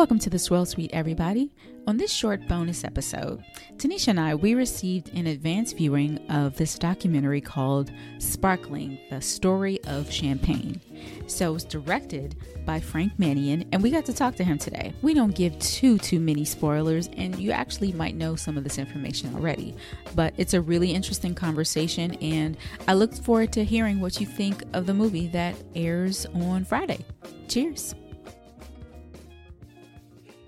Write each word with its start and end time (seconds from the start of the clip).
Welcome 0.00 0.18
to 0.20 0.30
the 0.30 0.38
Swirl 0.38 0.64
Suite, 0.64 0.92
everybody. 0.94 1.52
On 1.86 1.98
this 1.98 2.10
short 2.10 2.48
bonus 2.48 2.84
episode, 2.84 3.44
Tanisha 3.76 4.08
and 4.08 4.18
I, 4.18 4.34
we 4.34 4.54
received 4.54 5.10
an 5.14 5.26
advance 5.26 5.74
viewing 5.74 6.16
of 6.30 6.56
this 6.56 6.78
documentary 6.78 7.42
called 7.42 7.92
Sparkling, 8.18 8.98
the 9.10 9.20
Story 9.20 9.78
of 9.84 10.10
Champagne. 10.10 10.80
So 11.26 11.54
it's 11.54 11.64
directed 11.64 12.34
by 12.64 12.80
Frank 12.80 13.18
Mannion, 13.18 13.68
and 13.72 13.82
we 13.82 13.90
got 13.90 14.06
to 14.06 14.14
talk 14.14 14.36
to 14.36 14.42
him 14.42 14.56
today. 14.56 14.94
We 15.02 15.12
don't 15.12 15.34
give 15.34 15.58
too, 15.58 15.98
too 15.98 16.18
many 16.18 16.46
spoilers, 16.46 17.10
and 17.18 17.38
you 17.38 17.50
actually 17.50 17.92
might 17.92 18.16
know 18.16 18.36
some 18.36 18.56
of 18.56 18.64
this 18.64 18.78
information 18.78 19.34
already. 19.34 19.76
But 20.14 20.32
it's 20.38 20.54
a 20.54 20.62
really 20.62 20.92
interesting 20.92 21.34
conversation, 21.34 22.14
and 22.22 22.56
I 22.88 22.94
look 22.94 23.12
forward 23.12 23.52
to 23.52 23.64
hearing 23.66 24.00
what 24.00 24.18
you 24.18 24.24
think 24.24 24.64
of 24.72 24.86
the 24.86 24.94
movie 24.94 25.26
that 25.28 25.56
airs 25.74 26.24
on 26.32 26.64
Friday. 26.64 27.04
Cheers. 27.48 27.94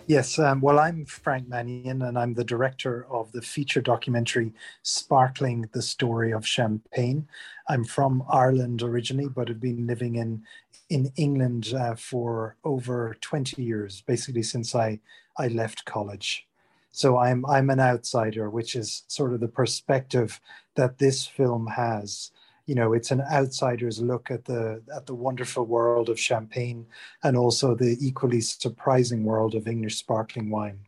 Yes, 0.08 0.36
um, 0.40 0.60
well, 0.60 0.80
I'm 0.80 1.04
Frank 1.04 1.48
Mannion, 1.48 2.02
and 2.02 2.18
I'm 2.18 2.34
the 2.34 2.42
director 2.42 3.06
of 3.08 3.30
the 3.30 3.40
feature 3.40 3.80
documentary 3.80 4.52
Sparkling 4.82 5.68
the 5.72 5.80
Story 5.80 6.32
of 6.32 6.44
Champagne. 6.44 7.28
I'm 7.68 7.84
from 7.84 8.24
Ireland 8.28 8.82
originally, 8.82 9.28
but 9.28 9.48
have 9.48 9.60
been 9.60 9.86
living 9.86 10.16
in, 10.16 10.42
in 10.90 11.12
England 11.14 11.72
uh, 11.72 11.94
for 11.94 12.56
over 12.64 13.16
20 13.20 13.62
years, 13.62 14.02
basically 14.04 14.42
since 14.42 14.74
I, 14.74 14.98
I 15.38 15.46
left 15.46 15.84
college. 15.84 16.48
So 16.90 17.18
I'm, 17.18 17.46
I'm 17.46 17.70
an 17.70 17.80
outsider, 17.80 18.50
which 18.50 18.74
is 18.74 19.04
sort 19.06 19.32
of 19.32 19.38
the 19.38 19.48
perspective 19.48 20.40
that 20.74 20.98
this 20.98 21.26
film 21.26 21.68
has 21.68 22.31
you 22.66 22.74
know 22.74 22.92
it's 22.92 23.10
an 23.10 23.20
outsider's 23.22 24.00
look 24.00 24.30
at 24.30 24.44
the 24.44 24.82
at 24.94 25.06
the 25.06 25.14
wonderful 25.14 25.64
world 25.64 26.08
of 26.08 26.18
champagne 26.18 26.86
and 27.22 27.36
also 27.36 27.74
the 27.74 27.96
equally 28.00 28.40
surprising 28.40 29.24
world 29.24 29.54
of 29.54 29.66
english 29.66 29.96
sparkling 29.96 30.50
wine. 30.50 30.78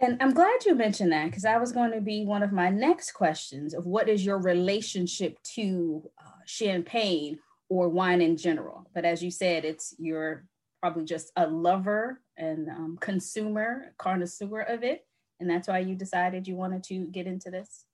And 0.00 0.20
i'm 0.22 0.34
glad 0.34 0.64
you 0.64 0.74
mentioned 0.74 1.12
that 1.12 1.26
because 1.26 1.44
that 1.44 1.60
was 1.60 1.72
going 1.72 1.92
to 1.92 2.00
be 2.00 2.24
one 2.24 2.42
of 2.42 2.52
my 2.52 2.68
next 2.68 3.12
questions 3.12 3.74
of 3.74 3.86
what 3.86 4.08
is 4.08 4.24
your 4.24 4.38
relationship 4.38 5.42
to 5.54 6.10
uh, 6.18 6.30
champagne 6.44 7.38
or 7.68 7.88
wine 7.88 8.20
in 8.20 8.36
general? 8.36 8.86
But 8.94 9.04
as 9.04 9.22
you 9.22 9.30
said 9.30 9.64
it's 9.64 9.94
you're 9.98 10.44
probably 10.82 11.04
just 11.04 11.30
a 11.36 11.46
lover 11.46 12.20
and 12.36 12.68
um, 12.68 12.98
consumer 13.00 13.94
connoisseur 13.98 14.62
of 14.62 14.82
it. 14.82 15.06
And 15.38 15.48
that's 15.48 15.68
why 15.68 15.78
you 15.78 15.94
decided 15.94 16.48
you 16.48 16.56
wanted 16.56 16.82
to 16.84 17.06
get 17.06 17.26
into 17.26 17.50
this 17.50 17.84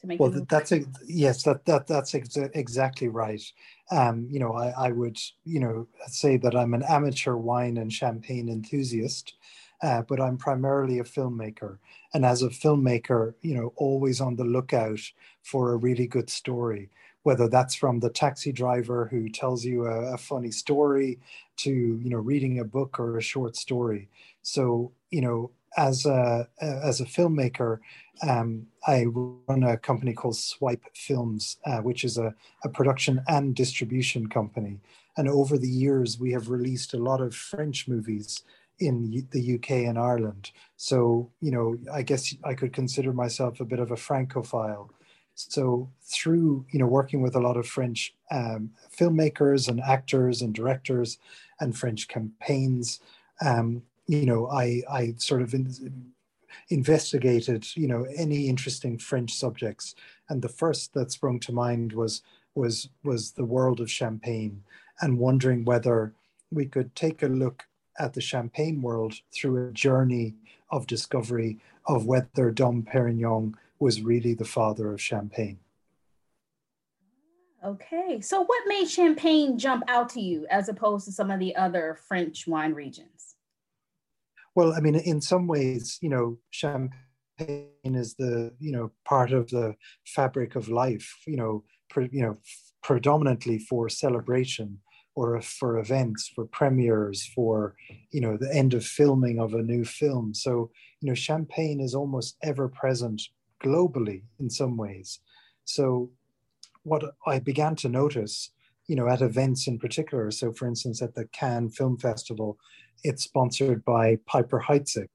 to 0.00 0.06
make 0.06 0.20
well 0.20 0.30
that's 0.48 0.72
a, 0.72 0.82
yes 1.06 1.42
that, 1.42 1.64
that 1.64 1.86
that's 1.86 2.14
ex- 2.14 2.36
exactly 2.36 3.08
right. 3.08 3.42
Um, 3.90 4.26
you 4.30 4.38
know 4.38 4.52
I, 4.52 4.88
I 4.88 4.92
would 4.92 5.18
you 5.44 5.60
know 5.60 5.88
say 6.06 6.36
that 6.38 6.54
i'm 6.54 6.74
an 6.74 6.84
amateur 6.88 7.34
wine 7.34 7.76
and 7.76 7.92
champagne 7.92 8.48
enthusiast 8.48 9.34
uh, 9.82 10.02
but 10.02 10.20
i'm 10.20 10.36
primarily 10.36 10.98
a 10.98 11.04
filmmaker. 11.04 11.78
And 12.14 12.24
as 12.24 12.42
a 12.42 12.48
filmmaker 12.48 13.34
you 13.42 13.54
know 13.54 13.72
always 13.76 14.20
on 14.20 14.36
the 14.36 14.44
lookout 14.44 15.00
for 15.42 15.72
a 15.72 15.76
really 15.76 16.06
good 16.06 16.30
story 16.30 16.90
whether 17.22 17.48
that's 17.48 17.74
from 17.74 18.00
the 18.00 18.10
taxi 18.10 18.52
driver 18.52 19.06
who 19.10 19.28
tells 19.28 19.64
you 19.64 19.86
a, 19.86 20.14
a 20.14 20.18
funny 20.18 20.50
story 20.50 21.18
to 21.56 21.70
you 21.70 22.10
know 22.10 22.18
reading 22.18 22.58
a 22.60 22.64
book 22.64 22.98
or 22.98 23.18
a 23.18 23.22
short 23.22 23.56
story. 23.56 24.08
So 24.42 24.92
you 25.10 25.20
know 25.20 25.50
as 25.76 26.06
a 26.06 26.48
as 26.60 27.00
a 27.00 27.04
filmmaker, 27.04 27.78
um, 28.26 28.66
I 28.86 29.04
run 29.06 29.62
a 29.62 29.76
company 29.76 30.12
called 30.12 30.36
Swipe 30.36 30.84
Films, 30.94 31.56
uh, 31.64 31.78
which 31.78 32.04
is 32.04 32.18
a, 32.18 32.34
a 32.64 32.68
production 32.68 33.22
and 33.28 33.54
distribution 33.54 34.28
company. 34.28 34.80
And 35.16 35.28
over 35.28 35.58
the 35.58 35.68
years, 35.68 36.18
we 36.18 36.32
have 36.32 36.50
released 36.50 36.94
a 36.94 36.98
lot 36.98 37.20
of 37.20 37.34
French 37.34 37.88
movies 37.88 38.42
in 38.78 39.26
the 39.30 39.54
UK 39.54 39.70
and 39.88 39.98
Ireland. 39.98 40.50
So, 40.76 41.30
you 41.40 41.50
know, 41.50 41.76
I 41.92 42.02
guess 42.02 42.34
I 42.44 42.54
could 42.54 42.72
consider 42.72 43.12
myself 43.12 43.60
a 43.60 43.64
bit 43.64 43.78
of 43.78 43.90
a 43.90 43.96
Francophile. 43.96 44.90
So, 45.34 45.90
through 46.02 46.66
you 46.70 46.78
know 46.78 46.86
working 46.86 47.22
with 47.22 47.34
a 47.34 47.40
lot 47.40 47.56
of 47.56 47.66
French 47.66 48.14
um, 48.30 48.70
filmmakers 48.94 49.68
and 49.68 49.80
actors 49.80 50.42
and 50.42 50.54
directors 50.54 51.18
and 51.60 51.76
French 51.76 52.08
campaigns, 52.08 53.00
um, 53.40 53.82
you 54.10 54.26
know, 54.26 54.48
I 54.48 54.82
I 54.90 55.14
sort 55.18 55.40
of 55.40 55.54
in, 55.54 56.12
investigated, 56.68 57.64
you 57.76 57.86
know, 57.86 58.04
any 58.16 58.48
interesting 58.48 58.98
French 58.98 59.32
subjects, 59.34 59.94
and 60.28 60.42
the 60.42 60.48
first 60.48 60.94
that 60.94 61.12
sprung 61.12 61.38
to 61.40 61.52
mind 61.52 61.92
was 61.92 62.22
was 62.56 62.88
was 63.04 63.32
the 63.32 63.44
world 63.44 63.78
of 63.80 63.88
champagne, 63.88 64.64
and 65.00 65.20
wondering 65.20 65.64
whether 65.64 66.12
we 66.50 66.66
could 66.66 66.96
take 66.96 67.22
a 67.22 67.28
look 67.28 67.66
at 68.00 68.14
the 68.14 68.20
champagne 68.20 68.82
world 68.82 69.14
through 69.32 69.68
a 69.68 69.72
journey 69.72 70.34
of 70.70 70.88
discovery 70.88 71.60
of 71.86 72.04
whether 72.04 72.50
Dom 72.50 72.82
Perignon 72.82 73.54
was 73.78 74.02
really 74.02 74.34
the 74.34 74.44
father 74.44 74.92
of 74.92 75.00
champagne. 75.00 75.60
Okay, 77.64 78.20
so 78.20 78.40
what 78.42 78.66
made 78.66 78.88
Champagne 78.88 79.58
jump 79.58 79.84
out 79.86 80.08
to 80.10 80.20
you 80.20 80.46
as 80.50 80.68
opposed 80.68 81.04
to 81.04 81.12
some 81.12 81.30
of 81.30 81.38
the 81.38 81.54
other 81.54 81.98
French 82.08 82.46
wine 82.46 82.72
regions? 82.72 83.36
Well, 84.60 84.74
I 84.74 84.80
mean, 84.80 84.94
in 84.94 85.22
some 85.22 85.46
ways, 85.46 85.96
you 86.02 86.10
know, 86.10 86.36
champagne 86.50 87.94
is 88.02 88.14
the 88.16 88.52
you 88.58 88.72
know 88.72 88.90
part 89.06 89.32
of 89.32 89.48
the 89.48 89.74
fabric 90.04 90.54
of 90.54 90.68
life. 90.68 91.08
You 91.26 91.38
know, 91.38 91.64
pre, 91.88 92.10
you 92.12 92.20
know, 92.20 92.36
predominantly 92.82 93.58
for 93.58 93.88
celebration 93.88 94.78
or 95.14 95.40
for 95.40 95.78
events, 95.78 96.30
for 96.34 96.44
premieres, 96.44 97.26
for 97.34 97.74
you 98.10 98.20
know 98.20 98.36
the 98.36 98.54
end 98.54 98.74
of 98.74 98.84
filming 98.84 99.40
of 99.40 99.54
a 99.54 99.62
new 99.62 99.82
film. 99.82 100.34
So 100.34 100.70
you 101.00 101.08
know, 101.08 101.14
champagne 101.14 101.80
is 101.80 101.94
almost 101.94 102.36
ever 102.42 102.68
present 102.68 103.22
globally 103.64 104.24
in 104.38 104.50
some 104.50 104.76
ways. 104.76 105.20
So 105.64 106.10
what 106.82 107.02
I 107.26 107.38
began 107.38 107.76
to 107.76 107.88
notice, 107.88 108.50
you 108.90 108.96
know, 108.96 109.08
at 109.08 109.22
events 109.22 109.68
in 109.68 109.78
particular. 109.78 110.32
So, 110.32 110.52
for 110.52 110.66
instance, 110.66 111.00
at 111.00 111.14
the 111.14 111.26
Cannes 111.26 111.76
Film 111.76 111.96
Festival, 111.96 112.58
it's 113.04 113.22
sponsored 113.22 113.84
by 113.84 114.18
Piper 114.26 114.64
Heidsieck. 114.68 115.10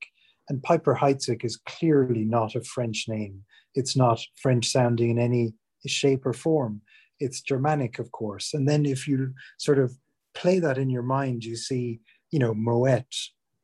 And 0.47 0.63
Piper 0.63 0.95
Heidsieck 0.95 1.43
is 1.43 1.57
clearly 1.57 2.23
not 2.23 2.55
a 2.55 2.63
French 2.63 3.03
name. 3.09 3.43
It's 3.73 3.97
not 3.97 4.21
French 4.41 4.69
sounding 4.69 5.09
in 5.09 5.19
any 5.19 5.55
shape 5.85 6.25
or 6.25 6.31
form. 6.31 6.83
It's 7.19 7.41
Germanic, 7.41 7.99
of 7.99 8.13
course. 8.13 8.53
And 8.53 8.65
then 8.65 8.85
if 8.85 9.09
you 9.09 9.33
sort 9.57 9.79
of 9.79 9.93
play 10.33 10.59
that 10.59 10.77
in 10.77 10.89
your 10.89 11.03
mind, 11.03 11.43
you 11.43 11.57
see, 11.57 11.99
you 12.31 12.39
know, 12.39 12.53
Moet, 12.53 13.13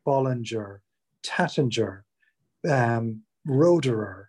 Bollinger, 0.06 0.80
Taittinger, 1.26 2.02
um, 2.70 3.22
Roederer, 3.48 4.26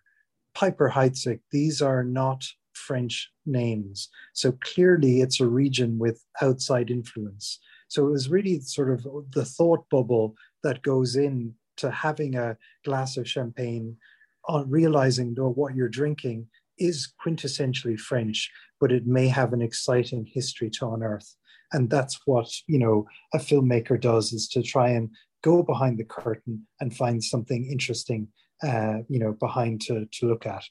Piper 0.55 0.93
Heidsieck. 0.95 1.41
These 1.51 1.81
are 1.81 2.05
not 2.05 2.45
French 2.87 3.31
names. 3.45 4.09
So 4.33 4.53
clearly 4.69 5.21
it's 5.21 5.39
a 5.39 5.47
region 5.47 5.97
with 5.99 6.23
outside 6.41 6.89
influence. 6.89 7.59
So 7.87 8.07
it 8.07 8.11
was 8.11 8.29
really 8.29 8.59
sort 8.59 8.89
of 8.91 9.05
the 9.31 9.45
thought 9.45 9.83
bubble 9.89 10.35
that 10.63 10.81
goes 10.81 11.15
in 11.15 11.55
to 11.77 11.91
having 11.91 12.35
a 12.35 12.57
glass 12.85 13.17
of 13.17 13.27
champagne 13.27 13.97
on 14.45 14.69
realizing 14.69 15.33
that 15.35 15.49
what 15.49 15.75
you're 15.75 15.89
drinking 15.89 16.47
is 16.77 17.13
quintessentially 17.23 17.99
French, 17.99 18.51
but 18.79 18.91
it 18.91 19.05
may 19.05 19.27
have 19.27 19.53
an 19.53 19.61
exciting 19.61 20.25
history 20.25 20.69
to 20.69 20.91
unearth. 20.93 21.35
And 21.71 21.89
that's 21.89 22.19
what, 22.25 22.49
you 22.67 22.79
know, 22.79 23.05
a 23.33 23.37
filmmaker 23.37 23.99
does 23.99 24.33
is 24.33 24.47
to 24.49 24.61
try 24.61 24.89
and 24.89 25.09
go 25.43 25.63
behind 25.63 25.97
the 25.97 26.03
curtain 26.03 26.67
and 26.79 26.95
find 26.95 27.23
something 27.23 27.65
interesting, 27.71 28.27
uh, 28.63 28.99
you 29.09 29.19
know, 29.19 29.33
behind 29.39 29.81
to, 29.81 30.07
to 30.13 30.27
look 30.27 30.45
at. 30.45 30.63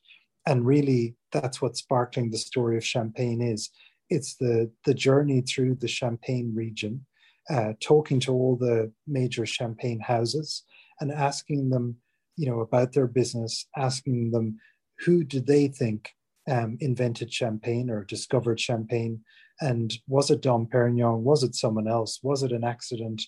And 0.46 0.66
really, 0.66 1.14
that's 1.30 1.62
what 1.62 1.76
sparkling 1.76 2.30
the 2.30 2.38
story 2.38 2.76
of 2.76 2.84
Champagne 2.84 3.40
is. 3.40 3.70
It's 4.10 4.36
the, 4.36 4.70
the 4.84 4.94
journey 4.94 5.42
through 5.42 5.76
the 5.76 5.88
Champagne 5.88 6.52
region 6.54 7.06
uh, 7.50 7.72
talking 7.80 8.20
to 8.20 8.32
all 8.32 8.56
the 8.56 8.92
major 9.06 9.44
champagne 9.46 10.00
houses 10.00 10.64
and 11.00 11.10
asking 11.10 11.70
them, 11.70 11.96
you 12.36 12.48
know, 12.48 12.60
about 12.60 12.92
their 12.92 13.06
business, 13.06 13.66
asking 13.76 14.30
them 14.30 14.58
who 15.00 15.24
did 15.24 15.46
they 15.46 15.68
think 15.68 16.10
um, 16.50 16.76
invented 16.80 17.32
champagne 17.32 17.90
or 17.90 18.04
discovered 18.04 18.60
champagne, 18.60 19.20
and 19.60 19.94
was 20.08 20.30
it 20.30 20.42
Dom 20.42 20.66
Perignon? 20.66 21.20
Was 21.20 21.42
it 21.42 21.54
someone 21.54 21.88
else? 21.88 22.18
Was 22.22 22.42
it 22.42 22.52
an 22.52 22.64
accident? 22.64 23.22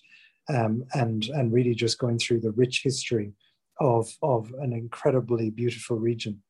Um, 0.47 0.85
and 0.93 1.25
and 1.29 1.51
really 1.51 1.73
just 1.73 1.97
going 1.97 2.19
through 2.19 2.41
the 2.41 2.51
rich 2.51 2.81
history 2.83 3.33
of 3.79 4.07
of 4.21 4.53
an 4.61 4.73
incredibly 4.73 5.49
beautiful 5.49 5.97
region. 5.97 6.43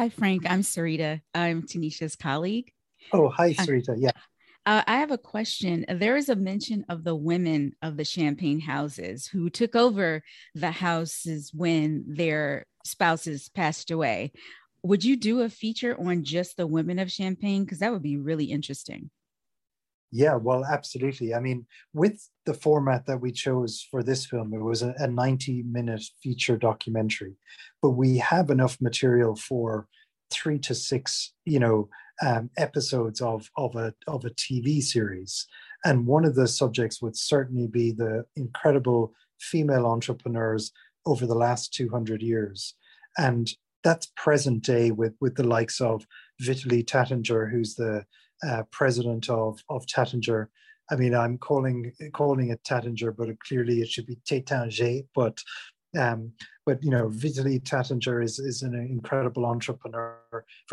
Hi, 0.00 0.08
Frank. 0.08 0.50
I'm 0.50 0.62
Sarita. 0.62 1.20
I'm 1.34 1.60
Tanisha's 1.60 2.16
colleague. 2.16 2.72
Oh, 3.12 3.28
hi, 3.28 3.52
Sarita. 3.52 3.94
Yeah. 3.98 4.12
Uh, 4.64 4.82
I 4.86 4.96
have 4.96 5.10
a 5.10 5.18
question. 5.18 5.84
There 5.90 6.16
is 6.16 6.30
a 6.30 6.36
mention 6.36 6.86
of 6.88 7.04
the 7.04 7.14
women 7.14 7.72
of 7.82 7.98
the 7.98 8.04
Champagne 8.06 8.60
houses 8.60 9.26
who 9.26 9.50
took 9.50 9.76
over 9.76 10.22
the 10.54 10.70
houses 10.70 11.52
when 11.52 12.06
their 12.08 12.64
spouses 12.82 13.50
passed 13.50 13.90
away. 13.90 14.32
Would 14.82 15.04
you 15.04 15.16
do 15.18 15.42
a 15.42 15.50
feature 15.50 15.94
on 16.00 16.24
just 16.24 16.56
the 16.56 16.66
women 16.66 16.98
of 16.98 17.12
Champagne? 17.12 17.64
Because 17.64 17.80
that 17.80 17.92
would 17.92 18.02
be 18.02 18.16
really 18.16 18.46
interesting. 18.46 19.10
Yeah, 20.12 20.34
well, 20.34 20.64
absolutely. 20.64 21.34
I 21.34 21.40
mean, 21.40 21.66
with 21.92 22.28
the 22.44 22.54
format 22.54 23.06
that 23.06 23.20
we 23.20 23.30
chose 23.30 23.86
for 23.90 24.02
this 24.02 24.26
film, 24.26 24.52
it 24.52 24.60
was 24.60 24.82
a, 24.82 24.94
a 24.98 25.06
90 25.06 25.62
minute 25.62 26.02
feature 26.22 26.56
documentary, 26.56 27.36
but 27.80 27.90
we 27.90 28.18
have 28.18 28.50
enough 28.50 28.78
material 28.80 29.36
for 29.36 29.86
three 30.32 30.58
to 30.60 30.74
six, 30.74 31.32
you 31.44 31.60
know, 31.60 31.88
um, 32.22 32.50
episodes 32.58 33.20
of 33.20 33.50
of 33.56 33.76
a 33.76 33.94
of 34.06 34.24
a 34.24 34.30
TV 34.30 34.82
series. 34.82 35.46
And 35.84 36.06
one 36.06 36.24
of 36.24 36.34
the 36.34 36.48
subjects 36.48 37.00
would 37.00 37.16
certainly 37.16 37.66
be 37.66 37.92
the 37.92 38.24
incredible 38.36 39.14
female 39.40 39.86
entrepreneurs 39.86 40.72
over 41.06 41.26
the 41.26 41.34
last 41.34 41.72
200 41.72 42.22
years. 42.22 42.74
And 43.16 43.50
that's 43.82 44.12
present 44.16 44.62
day 44.62 44.90
with, 44.90 45.14
with 45.20 45.36
the 45.36 45.46
likes 45.46 45.80
of 45.80 46.06
Vitalie 46.40 46.84
Taittinger, 46.84 47.50
who's 47.50 47.74
the 47.74 48.04
uh, 48.46 48.62
president 48.70 49.28
of, 49.28 49.62
of 49.68 49.86
Taittinger. 49.86 50.48
I 50.90 50.96
mean, 50.96 51.14
I'm 51.14 51.38
calling 51.38 51.92
calling 52.12 52.50
it 52.50 52.62
Taittinger, 52.64 53.16
but 53.16 53.28
clearly 53.40 53.80
it 53.80 53.88
should 53.88 54.06
be 54.06 54.18
Taittinger. 54.26 55.06
But 55.14 55.40
um, 55.98 56.32
but 56.66 56.82
you 56.82 56.90
know, 56.90 57.08
Vitalie 57.08 57.60
Taittinger 57.60 58.22
is 58.22 58.38
is 58.38 58.62
an 58.62 58.74
incredible 58.74 59.46
entrepreneur. 59.46 60.18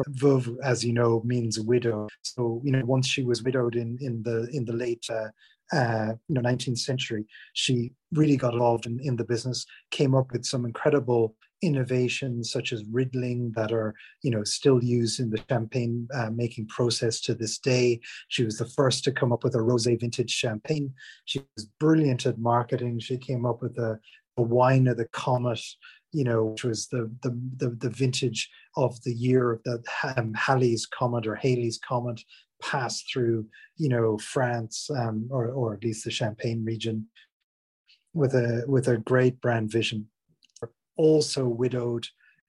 Veuve, 0.09 0.55
as 0.63 0.83
you 0.83 0.93
know, 0.93 1.21
means 1.23 1.59
widow. 1.59 2.07
So 2.21 2.61
you 2.63 2.71
know, 2.71 2.83
once 2.85 3.07
she 3.07 3.23
was 3.23 3.43
widowed 3.43 3.75
in 3.75 3.97
in 4.01 4.23
the 4.23 4.47
in 4.51 4.65
the 4.65 4.73
late 4.73 5.05
uh, 5.09 5.29
uh, 5.75 6.13
you 6.27 6.35
know 6.35 6.41
19th 6.41 6.79
century, 6.79 7.25
she 7.53 7.91
really 8.13 8.37
got 8.37 8.53
involved 8.53 8.85
in, 8.85 8.99
in 9.01 9.15
the 9.15 9.25
business. 9.25 9.65
Came 9.91 10.15
up 10.15 10.31
with 10.31 10.45
some 10.45 10.65
incredible 10.65 11.35
innovations 11.61 12.51
such 12.51 12.71
as 12.71 12.83
riddling 12.91 13.51
that 13.55 13.71
are 13.71 13.95
you 14.21 14.29
know 14.29 14.43
still 14.43 14.83
used 14.83 15.19
in 15.19 15.29
the 15.29 15.43
champagne 15.49 16.07
uh, 16.13 16.29
making 16.29 16.67
process 16.67 17.19
to 17.21 17.33
this 17.33 17.57
day. 17.57 17.99
She 18.27 18.43
was 18.43 18.57
the 18.57 18.65
first 18.65 19.03
to 19.05 19.11
come 19.11 19.31
up 19.31 19.43
with 19.43 19.55
a 19.55 19.59
rosé 19.59 19.99
vintage 19.99 20.31
champagne. 20.31 20.93
She 21.25 21.41
was 21.55 21.65
brilliant 21.79 22.25
at 22.25 22.37
marketing. 22.37 22.99
She 22.99 23.17
came 23.17 23.45
up 23.45 23.61
with 23.61 23.77
a 23.77 23.99
the 24.35 24.43
wine 24.43 24.87
of 24.87 24.97
the 24.97 25.07
comet, 25.07 25.59
you 26.13 26.23
know, 26.23 26.45
which 26.45 26.63
was 26.63 26.87
the 26.87 27.11
the 27.23 27.37
the, 27.57 27.69
the 27.69 27.89
vintage 27.89 28.49
of 28.75 29.01
the 29.03 29.13
year 29.13 29.59
that 29.65 29.83
um, 30.15 30.33
Halley's 30.35 30.85
comet 30.85 31.27
or 31.27 31.35
haley's 31.35 31.79
comet 31.79 32.21
passed 32.61 33.11
through, 33.11 33.45
you 33.75 33.89
know, 33.89 34.17
France 34.17 34.89
um, 34.95 35.27
or 35.31 35.49
or 35.49 35.73
at 35.73 35.83
least 35.83 36.05
the 36.05 36.11
Champagne 36.11 36.63
region, 36.63 37.07
with 38.13 38.33
a 38.33 38.63
with 38.67 38.87
a 38.87 38.97
great 38.97 39.41
brand 39.41 39.71
vision. 39.71 40.07
Also 40.97 41.47
widowed 41.47 42.07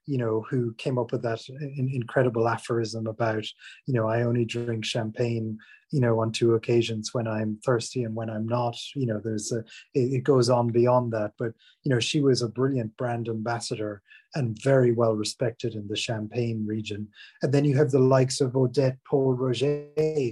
you 0.08 0.16
know, 0.16 0.42
who 0.48 0.72
came 0.78 0.98
up 0.98 1.12
with 1.12 1.20
that 1.22 1.46
incredible 1.76 2.48
aphorism 2.48 3.06
about, 3.06 3.44
you 3.84 3.92
know, 3.92 4.08
I 4.08 4.22
only 4.22 4.46
drink 4.46 4.86
champagne, 4.86 5.58
you 5.92 6.00
know, 6.00 6.18
on 6.20 6.32
two 6.32 6.54
occasions 6.54 7.12
when 7.12 7.28
I'm 7.28 7.60
thirsty 7.62 8.04
and 8.04 8.14
when 8.14 8.30
I'm 8.30 8.48
not. 8.48 8.74
You 8.96 9.06
know, 9.06 9.20
there's 9.22 9.52
a, 9.52 9.62
it, 9.92 10.24
goes 10.24 10.48
on 10.48 10.68
beyond 10.68 11.12
that. 11.12 11.32
But, 11.38 11.52
you 11.84 11.92
know, 11.92 12.00
she 12.00 12.22
was 12.22 12.40
a 12.40 12.48
brilliant 12.48 12.96
brand 12.96 13.28
ambassador 13.28 14.00
and 14.34 14.58
very 14.62 14.92
well 14.92 15.12
respected 15.12 15.74
in 15.74 15.86
the 15.88 15.96
Champagne 15.96 16.64
region. 16.66 17.08
And 17.42 17.52
then 17.52 17.66
you 17.66 17.76
have 17.76 17.90
the 17.90 17.98
likes 17.98 18.40
of 18.40 18.56
Odette 18.56 18.96
Pol 19.04 19.34
Roger, 19.34 19.84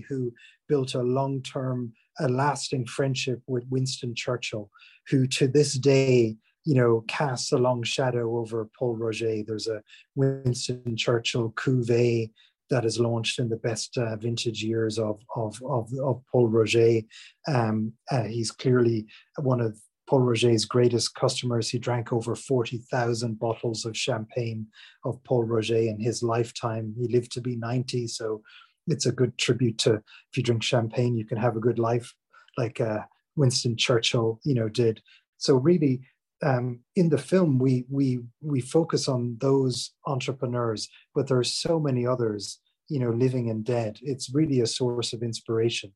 who 0.08 0.32
built 0.68 0.94
a 0.94 1.02
long 1.02 1.42
term, 1.42 1.92
a 2.18 2.28
lasting 2.28 2.86
friendship 2.86 3.42
with 3.46 3.64
Winston 3.68 4.14
Churchill, 4.14 4.70
who 5.10 5.26
to 5.26 5.46
this 5.46 5.74
day 5.74 6.38
you 6.66 6.74
know, 6.74 7.04
casts 7.06 7.52
a 7.52 7.58
long 7.58 7.82
shadow 7.84 8.36
over 8.36 8.68
Pol 8.78 8.96
Roger. 8.96 9.42
There's 9.46 9.68
a 9.68 9.82
Winston 10.16 10.96
Churchill 10.96 11.52
cuvee 11.52 12.32
that 12.70 12.84
is 12.84 12.98
launched 12.98 13.38
in 13.38 13.48
the 13.48 13.56
best 13.56 13.96
uh, 13.96 14.16
vintage 14.16 14.64
years 14.64 14.98
of, 14.98 15.20
of, 15.36 15.62
of, 15.64 15.88
of 16.02 16.20
Pol 16.30 16.48
Roger. 16.48 17.02
Um, 17.46 17.92
uh, 18.10 18.24
he's 18.24 18.50
clearly 18.50 19.06
one 19.40 19.60
of 19.60 19.78
Pol 20.08 20.20
Roger's 20.20 20.64
greatest 20.64 21.14
customers. 21.14 21.70
He 21.70 21.78
drank 21.78 22.12
over 22.12 22.34
40,000 22.34 23.38
bottles 23.38 23.84
of 23.84 23.96
champagne 23.96 24.66
of 25.04 25.22
Pol 25.22 25.44
Roger 25.44 25.76
in 25.76 26.00
his 26.00 26.20
lifetime. 26.20 26.94
He 26.98 27.06
lived 27.06 27.30
to 27.32 27.40
be 27.40 27.54
90, 27.54 28.08
so 28.08 28.42
it's 28.88 29.06
a 29.06 29.12
good 29.12 29.38
tribute 29.38 29.78
to 29.78 29.94
if 29.94 30.36
you 30.36 30.42
drink 30.42 30.64
champagne, 30.64 31.16
you 31.16 31.24
can 31.24 31.38
have 31.38 31.56
a 31.56 31.60
good 31.60 31.78
life, 31.78 32.12
like 32.58 32.80
uh, 32.80 33.00
Winston 33.36 33.76
Churchill, 33.76 34.40
you 34.44 34.54
know, 34.54 34.68
did. 34.68 35.00
So 35.38 35.54
really, 35.54 36.00
um, 36.42 36.80
in 36.94 37.08
the 37.08 37.18
film 37.18 37.58
we 37.58 37.84
we 37.90 38.20
we 38.42 38.60
focus 38.60 39.08
on 39.08 39.36
those 39.40 39.92
entrepreneurs, 40.06 40.88
but 41.14 41.26
there 41.26 41.38
are 41.38 41.44
so 41.44 41.80
many 41.80 42.06
others, 42.06 42.58
you 42.88 43.00
know, 43.00 43.10
living 43.10 43.50
and 43.50 43.64
dead. 43.64 43.98
It's 44.02 44.34
really 44.34 44.60
a 44.60 44.66
source 44.66 45.12
of 45.12 45.22
inspiration, 45.22 45.92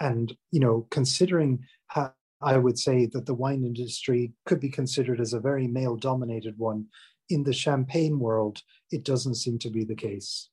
and 0.00 0.36
you 0.50 0.60
know, 0.60 0.86
considering 0.90 1.64
how 1.86 2.12
I 2.42 2.56
would 2.56 2.78
say 2.78 3.06
that 3.06 3.26
the 3.26 3.34
wine 3.34 3.64
industry 3.64 4.32
could 4.46 4.60
be 4.60 4.68
considered 4.68 5.20
as 5.20 5.32
a 5.32 5.40
very 5.40 5.66
male-dominated 5.66 6.58
one. 6.58 6.86
In 7.30 7.42
the 7.42 7.54
champagne 7.54 8.18
world, 8.18 8.60
it 8.90 9.02
doesn't 9.02 9.36
seem 9.36 9.58
to 9.60 9.70
be 9.70 9.82
the 9.84 9.94
case. 9.94 10.50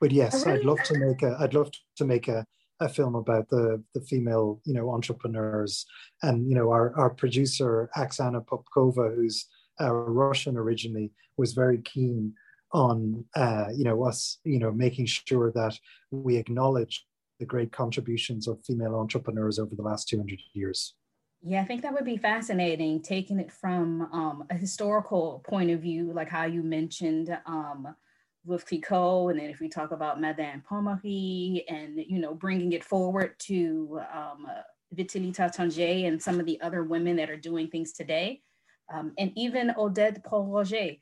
But 0.00 0.12
yes, 0.12 0.46
I'd 0.46 0.64
love 0.64 0.82
to 0.84 0.98
make 0.98 1.22
a 1.22 1.36
I'd 1.40 1.54
love 1.54 1.70
to 1.96 2.04
make 2.04 2.28
a 2.28 2.44
a 2.80 2.88
film 2.88 3.14
about 3.14 3.48
the 3.50 3.82
the 3.94 4.00
female 4.00 4.60
you 4.64 4.74
know 4.74 4.90
entrepreneurs 4.90 5.86
and 6.22 6.48
you 6.48 6.54
know 6.54 6.70
our 6.70 6.96
our 6.98 7.10
producer 7.10 7.90
Oksana 7.96 8.44
Popkova 8.44 9.14
who's 9.14 9.46
uh, 9.80 9.92
Russian 9.92 10.56
originally 10.56 11.12
was 11.36 11.52
very 11.52 11.78
keen 11.78 12.34
on 12.72 13.24
uh, 13.36 13.66
you 13.74 13.84
know 13.84 14.04
us 14.04 14.38
you 14.44 14.58
know 14.58 14.72
making 14.72 15.06
sure 15.06 15.52
that 15.52 15.78
we 16.10 16.36
acknowledge 16.36 17.06
the 17.38 17.46
great 17.46 17.72
contributions 17.72 18.46
of 18.46 18.62
female 18.64 18.94
entrepreneurs 18.94 19.58
over 19.58 19.74
the 19.74 19.82
last 19.82 20.08
200 20.08 20.38
years. 20.52 20.94
Yeah, 21.42 21.62
I 21.62 21.64
think 21.64 21.80
that 21.82 21.94
would 21.94 22.04
be 22.04 22.18
fascinating, 22.18 23.00
taking 23.00 23.40
it 23.40 23.50
from 23.50 24.02
um, 24.12 24.44
a 24.50 24.54
historical 24.54 25.42
point 25.48 25.70
of 25.70 25.80
view, 25.80 26.12
like 26.12 26.28
how 26.28 26.44
you 26.44 26.62
mentioned 26.62 27.36
um, 27.46 27.94
with 28.44 28.66
Clicquot, 28.66 29.28
and 29.28 29.38
then 29.38 29.50
if 29.50 29.60
we 29.60 29.68
talk 29.68 29.90
about 29.90 30.20
Madame 30.20 30.62
Pommery, 30.68 31.64
and 31.68 32.02
you 32.06 32.18
know, 32.18 32.34
bringing 32.34 32.72
it 32.72 32.84
forward 32.84 33.38
to 33.40 34.00
um, 34.14 34.46
uh, 34.48 34.62
and 34.96 36.22
some 36.22 36.40
of 36.40 36.46
the 36.46 36.60
other 36.60 36.82
women 36.82 37.16
that 37.16 37.30
are 37.30 37.36
doing 37.36 37.68
things 37.68 37.92
today, 37.92 38.42
um, 38.92 39.12
and 39.18 39.32
even 39.36 39.72
Odette 39.76 40.24
Pol 40.24 40.46
Roger. 40.46 40.92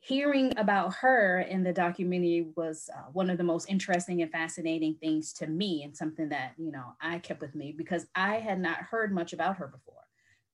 Hearing 0.00 0.52
about 0.58 0.92
her 0.96 1.40
in 1.40 1.62
the 1.62 1.72
documentary 1.72 2.48
was 2.56 2.90
uh, 2.94 3.08
one 3.14 3.30
of 3.30 3.38
the 3.38 3.44
most 3.44 3.70
interesting 3.70 4.20
and 4.20 4.30
fascinating 4.30 4.96
things 5.00 5.32
to 5.34 5.46
me, 5.46 5.82
and 5.82 5.96
something 5.96 6.28
that 6.28 6.52
you 6.58 6.70
know 6.70 6.94
I 7.00 7.18
kept 7.18 7.40
with 7.40 7.54
me 7.54 7.74
because 7.76 8.06
I 8.14 8.36
had 8.36 8.60
not 8.60 8.76
heard 8.76 9.14
much 9.14 9.32
about 9.32 9.56
her 9.56 9.66
before. 9.66 10.02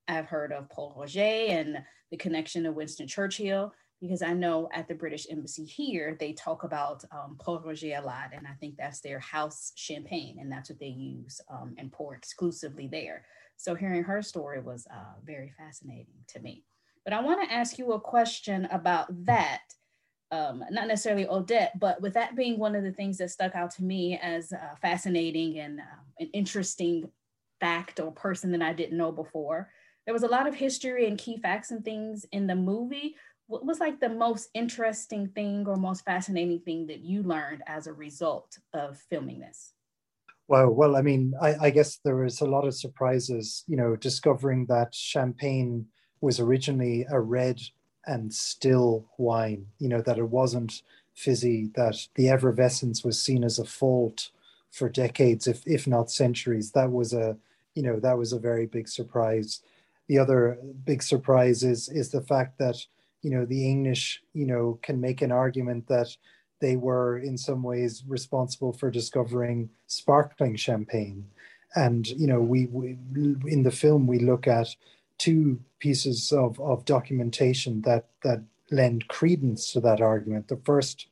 I've 0.07 0.27
heard 0.27 0.53
of 0.53 0.69
Pol 0.71 0.95
Roger 0.97 1.21
and 1.21 1.79
the 2.11 2.17
connection 2.17 2.65
to 2.65 2.73
Winston 2.73 3.07
Churchill, 3.07 3.73
because 4.01 4.23
I 4.23 4.33
know 4.33 4.69
at 4.73 4.89
the 4.89 4.95
British 4.95 5.27
Embassy 5.31 5.65
here, 5.65 6.17
they 6.19 6.33
talk 6.33 6.65
about 6.65 7.05
um, 7.13 7.37
Pol 7.39 7.63
Roger 7.65 7.97
a 7.97 8.01
lot, 8.01 8.31
and 8.33 8.47
I 8.47 8.55
think 8.61 8.77
that's 8.77 9.01
their 9.01 9.19
house 9.19 9.73
champagne, 9.75 10.39
and 10.41 10.51
that's 10.51 10.71
what 10.71 10.79
they 10.79 10.87
use 10.87 11.41
um, 11.51 11.75
and 11.79 11.93
pour 11.93 12.15
exclusively 12.15 12.89
there. 12.91 13.27
So 13.57 13.75
hearing 13.75 14.03
her 14.05 14.23
story 14.23 14.61
was 14.61 14.87
uh, 14.91 15.21
very 15.25 15.53
fascinating 15.59 16.25
to 16.29 16.41
me. 16.41 16.65
But 17.05 17.13
I 17.13 17.21
want 17.21 17.43
to 17.47 17.55
ask 17.55 17.79
you 17.79 17.93
a 17.93 18.01
question 18.01 18.67
about 18.71 19.07
that. 19.27 19.63
Um, 20.33 20.65
not 20.71 20.87
necessarily 20.87 21.27
Odette, 21.27 21.79
but 21.79 22.01
with 22.01 22.15
that 22.15 22.37
being 22.37 22.59
one 22.59 22.77
of 22.77 22.85
the 22.85 22.93
things 22.93 23.19
that 23.19 23.31
stuck 23.31 23.55
out 23.57 23.73
to 23.73 23.85
me 23.85 24.19
as 24.23 24.53
uh, 24.53 24.77
fascinating 24.81 25.59
and 25.59 25.81
uh, 25.81 26.03
an 26.21 26.31
interesting 26.33 27.11
fact 27.61 28.01
or 28.01 28.13
person 28.13 28.53
that 28.53 28.63
I 28.63 28.73
didn't 28.73 28.97
know 28.97 29.13
before. 29.13 29.71
There 30.07 30.15
was 30.15 30.23
a 30.23 30.29
lot 30.29 30.47
of 30.47 30.55
history 30.55 31.07
and 31.07 31.19
key 31.19 31.37
facts 31.37 31.71
and 31.71 31.85
things 31.85 32.25
in 32.33 32.47
the 32.47 32.55
movie, 32.55 33.17
what 33.51 33.67
was 33.67 33.81
like 33.81 33.99
the 33.99 34.09
most 34.09 34.49
interesting 34.55 35.27
thing 35.27 35.67
or 35.67 35.75
most 35.75 36.05
fascinating 36.05 36.61
thing 36.61 36.87
that 36.87 37.01
you 37.01 37.25
learned 37.25 37.63
as 37.67 37.89
a 37.89 37.93
result 37.93 38.57
of 38.73 38.97
filming 38.97 39.41
this? 39.41 39.73
Well, 40.47 40.71
well, 40.71 40.97
I 40.97 41.03
mean, 41.03 41.35
I, 41.43 41.57
I 41.63 41.71
guess 41.71 41.99
there 42.05 42.15
was 42.15 42.41
a 42.41 42.47
lot 42.47 42.65
of 42.65 42.75
surprises, 42.75 43.65
you 43.67 43.77
know, 43.77 43.97
discovering 43.97 44.67
that 44.67 44.95
champagne 44.95 45.87
was 46.21 46.39
originally 46.39 47.07
a 47.11 47.19
red 47.19 47.61
and 48.07 48.33
still 48.33 49.07
wine, 49.19 49.67
you 49.81 49.89
know, 49.89 50.01
that 50.01 50.19
it 50.19 50.29
wasn't 50.29 50.83
fizzy, 51.15 51.71
that 51.75 52.07
the 52.15 52.29
effervescence 52.29 53.03
was 53.03 53.21
seen 53.21 53.43
as 53.43 53.59
a 53.59 53.65
fault 53.65 54.31
for 54.71 54.89
decades, 54.89 55.49
if, 55.49 55.67
if 55.67 55.89
not 55.89 56.09
centuries. 56.09 56.71
That 56.71 56.93
was 56.93 57.13
a, 57.13 57.37
you 57.75 57.83
know, 57.83 57.99
that 57.99 58.17
was 58.17 58.33
a 58.33 58.39
very 58.39 58.67
big 58.67 58.87
surprise. 58.87 59.61
The 60.07 60.19
other 60.19 60.59
big 60.85 61.03
surprise 61.03 61.65
is, 61.65 61.89
is 61.89 62.11
the 62.11 62.23
fact 62.23 62.59
that 62.59 62.77
you 63.23 63.31
know 63.31 63.45
the 63.45 63.69
English 63.69 64.23
you 64.33 64.47
know 64.47 64.79
can 64.83 65.01
make 65.01 65.23
an 65.23 65.33
argument 65.33 65.87
that 65.89 66.17
they 66.61 66.77
were 66.77 67.19
in 67.19 67.37
some 67.37 67.63
ways 67.63 68.05
responsible 68.07 68.73
for 68.73 68.91
discovering 68.91 69.71
sparkling 69.87 70.57
champagne. 70.57 71.27
And 71.75 72.07
you 72.07 72.27
know, 72.27 72.41
we, 72.41 72.67
we 72.67 72.99
in 73.47 73.63
the 73.63 73.71
film 73.71 74.07
we 74.07 74.19
look 74.19 74.47
at 74.47 74.75
two 75.19 75.61
pieces 75.79 76.33
of, 76.33 76.61
of 76.61 76.85
documentation 76.85 77.83
that 77.83 78.07
that 78.23 78.43
lend 78.71 79.09
credence 79.09 79.73
to 79.73 79.81
that 79.81 80.01
argument. 80.01 80.49
The 80.49 80.61
first 80.65 81.07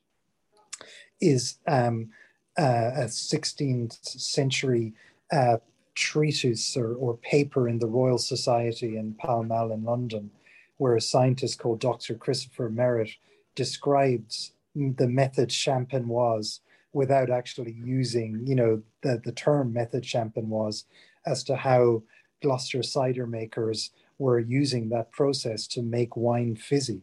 is 1.20 1.56
um, 1.66 2.10
uh, 2.56 2.90
a 2.94 3.04
16th 3.04 4.04
century 4.04 4.94
uh, 5.32 5.56
treatise 5.94 6.76
or, 6.76 6.94
or 6.94 7.16
paper 7.16 7.68
in 7.68 7.80
the 7.80 7.86
Royal 7.86 8.18
Society 8.18 8.96
in 8.96 9.14
Pall 9.14 9.42
Mall 9.42 9.72
in 9.72 9.82
London, 9.82 10.30
where 10.78 10.96
a 10.96 11.00
scientist 11.00 11.58
called 11.58 11.80
Dr. 11.80 12.14
Christopher 12.14 12.70
Merret 12.70 13.10
describes 13.54 14.52
the 14.74 15.08
method 15.08 15.50
champenoise 15.50 16.60
without 16.92 17.30
actually 17.30 17.72
using, 17.72 18.40
you 18.44 18.54
know, 18.54 18.82
the, 19.02 19.20
the 19.24 19.32
term 19.32 19.72
method 19.72 20.04
champenoise 20.04 20.84
as 21.26 21.44
to 21.44 21.56
how 21.56 22.02
Gloucester 22.42 22.82
cider 22.82 23.26
makers 23.26 23.90
were 24.18 24.38
using 24.38 24.88
that 24.88 25.12
process 25.12 25.66
to 25.68 25.82
make 25.82 26.16
wine 26.16 26.56
fizzy. 26.56 27.02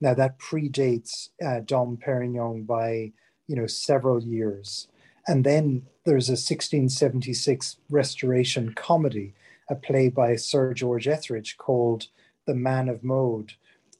Now 0.00 0.14
that 0.14 0.38
predates 0.38 1.30
uh, 1.44 1.60
Dom 1.64 1.98
Perignon 1.98 2.66
by, 2.66 3.12
you 3.46 3.56
know, 3.56 3.66
several 3.66 4.22
years. 4.22 4.88
And 5.26 5.44
then 5.44 5.82
there's 6.04 6.28
a 6.28 6.32
1676 6.32 7.76
restoration 7.90 8.72
comedy, 8.74 9.34
a 9.68 9.74
play 9.74 10.08
by 10.08 10.36
Sir 10.36 10.72
George 10.72 11.06
Etherege 11.06 11.56
called 11.56 12.06
The 12.48 12.54
Man 12.54 12.88
of 12.88 13.04
Mode. 13.04 13.52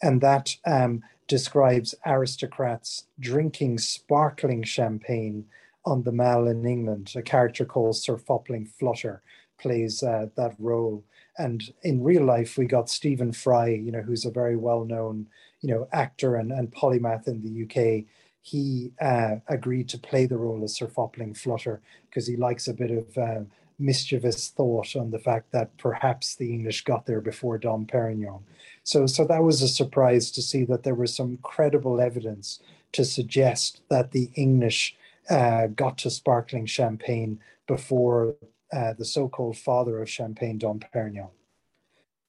And 0.02 0.20
that 0.22 0.56
um, 0.66 1.02
describes 1.28 1.94
aristocrats 2.04 3.04
drinking 3.20 3.78
sparkling 3.78 4.64
champagne 4.64 5.44
on 5.84 6.02
the 6.02 6.12
Mall 6.12 6.48
in 6.48 6.66
England. 6.66 7.12
A 7.14 7.22
character 7.22 7.64
called 7.64 7.96
Sir 7.96 8.16
Fopling 8.16 8.66
Flutter 8.66 9.22
plays 9.60 10.02
uh, 10.02 10.26
that 10.36 10.54
role. 10.58 11.04
And 11.36 11.62
in 11.82 12.02
real 12.02 12.24
life, 12.24 12.58
we 12.58 12.66
got 12.66 12.90
Stephen 12.90 13.32
Fry, 13.32 13.68
you 13.68 13.92
know, 13.92 14.02
who's 14.02 14.24
a 14.24 14.30
very 14.30 14.56
well-known, 14.56 15.28
you 15.60 15.72
know, 15.72 15.86
actor 15.92 16.34
and, 16.34 16.50
and 16.50 16.72
polymath 16.72 17.28
in 17.28 17.42
the 17.42 17.62
UK 17.62 18.06
he 18.40 18.92
uh, 19.00 19.36
agreed 19.48 19.88
to 19.90 19.98
play 19.98 20.24
the 20.24 20.38
role 20.38 20.62
of 20.62 20.70
Sir 20.70 20.86
Fopling 20.86 21.36
Flutter 21.36 21.80
because 22.08 22.26
he 22.26 22.36
likes 22.36 22.66
a 22.66 22.72
bit 22.72 22.90
of 22.90 23.18
uh, 23.18 23.40
mischievous 23.78 24.48
thought 24.48 24.96
on 24.96 25.10
the 25.10 25.18
fact 25.18 25.52
that 25.52 25.76
perhaps 25.78 26.34
the 26.34 26.52
English 26.52 26.84
got 26.84 27.06
there 27.06 27.20
before 27.20 27.58
Dom 27.58 27.86
Perignon. 27.86 28.42
So, 28.82 29.06
so 29.06 29.24
that 29.26 29.42
was 29.42 29.62
a 29.62 29.68
surprise 29.68 30.30
to 30.32 30.42
see 30.42 30.64
that 30.64 30.82
there 30.82 30.94
was 30.94 31.14
some 31.14 31.38
credible 31.42 32.00
evidence 32.00 32.60
to 32.92 33.04
suggest 33.04 33.82
that 33.90 34.12
the 34.12 34.30
English 34.34 34.96
uh, 35.30 35.66
got 35.68 35.98
to 35.98 36.10
sparkling 36.10 36.66
champagne 36.66 37.38
before 37.66 38.34
uh, 38.72 38.94
the 38.94 39.04
so-called 39.04 39.56
father 39.56 40.00
of 40.00 40.08
champagne, 40.08 40.58
Dom 40.58 40.80
Perignon. 40.80 41.30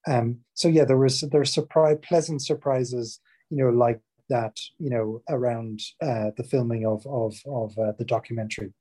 Um, 0.07 0.39
so 0.53 0.67
yeah, 0.67 0.85
there 0.85 0.97
was 0.97 1.21
there 1.21 1.41
were 1.41 1.45
surprise, 1.45 1.97
pleasant 2.01 2.41
surprises, 2.41 3.19
you 3.49 3.57
know, 3.57 3.69
like 3.69 3.99
that 4.29 4.57
you 4.77 4.89
know 4.89 5.21
around 5.29 5.81
uh, 6.01 6.31
the 6.37 6.43
filming 6.43 6.85
of 6.85 7.05
of, 7.07 7.35
of 7.45 7.77
uh, 7.77 7.91
the 7.97 8.05
documentary. 8.05 8.73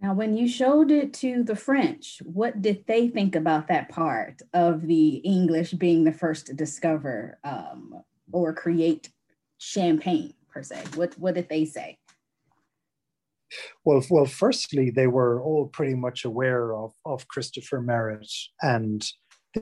Now, 0.00 0.14
when 0.14 0.34
you 0.34 0.48
showed 0.48 0.90
it 0.90 1.12
to 1.14 1.42
the 1.42 1.56
French, 1.56 2.22
what 2.24 2.62
did 2.62 2.86
they 2.86 3.08
think 3.08 3.36
about 3.36 3.68
that 3.68 3.90
part 3.90 4.40
of 4.54 4.86
the 4.86 5.16
English 5.16 5.72
being 5.72 6.04
the 6.04 6.12
first 6.12 6.46
to 6.46 6.54
discover 6.54 7.38
um, 7.44 8.02
or 8.32 8.54
create 8.54 9.10
champagne 9.58 10.32
per 10.48 10.62
se? 10.62 10.82
What 10.94 11.18
what 11.18 11.34
did 11.34 11.50
they 11.50 11.66
say? 11.66 11.98
Well, 13.84 14.02
well, 14.08 14.26
firstly, 14.26 14.90
they 14.90 15.06
were 15.06 15.42
all 15.42 15.66
pretty 15.66 15.94
much 15.94 16.24
aware 16.24 16.74
of 16.74 16.92
of 17.04 17.28
Christopher 17.28 17.82
Merret 17.82 18.32
and 18.62 19.06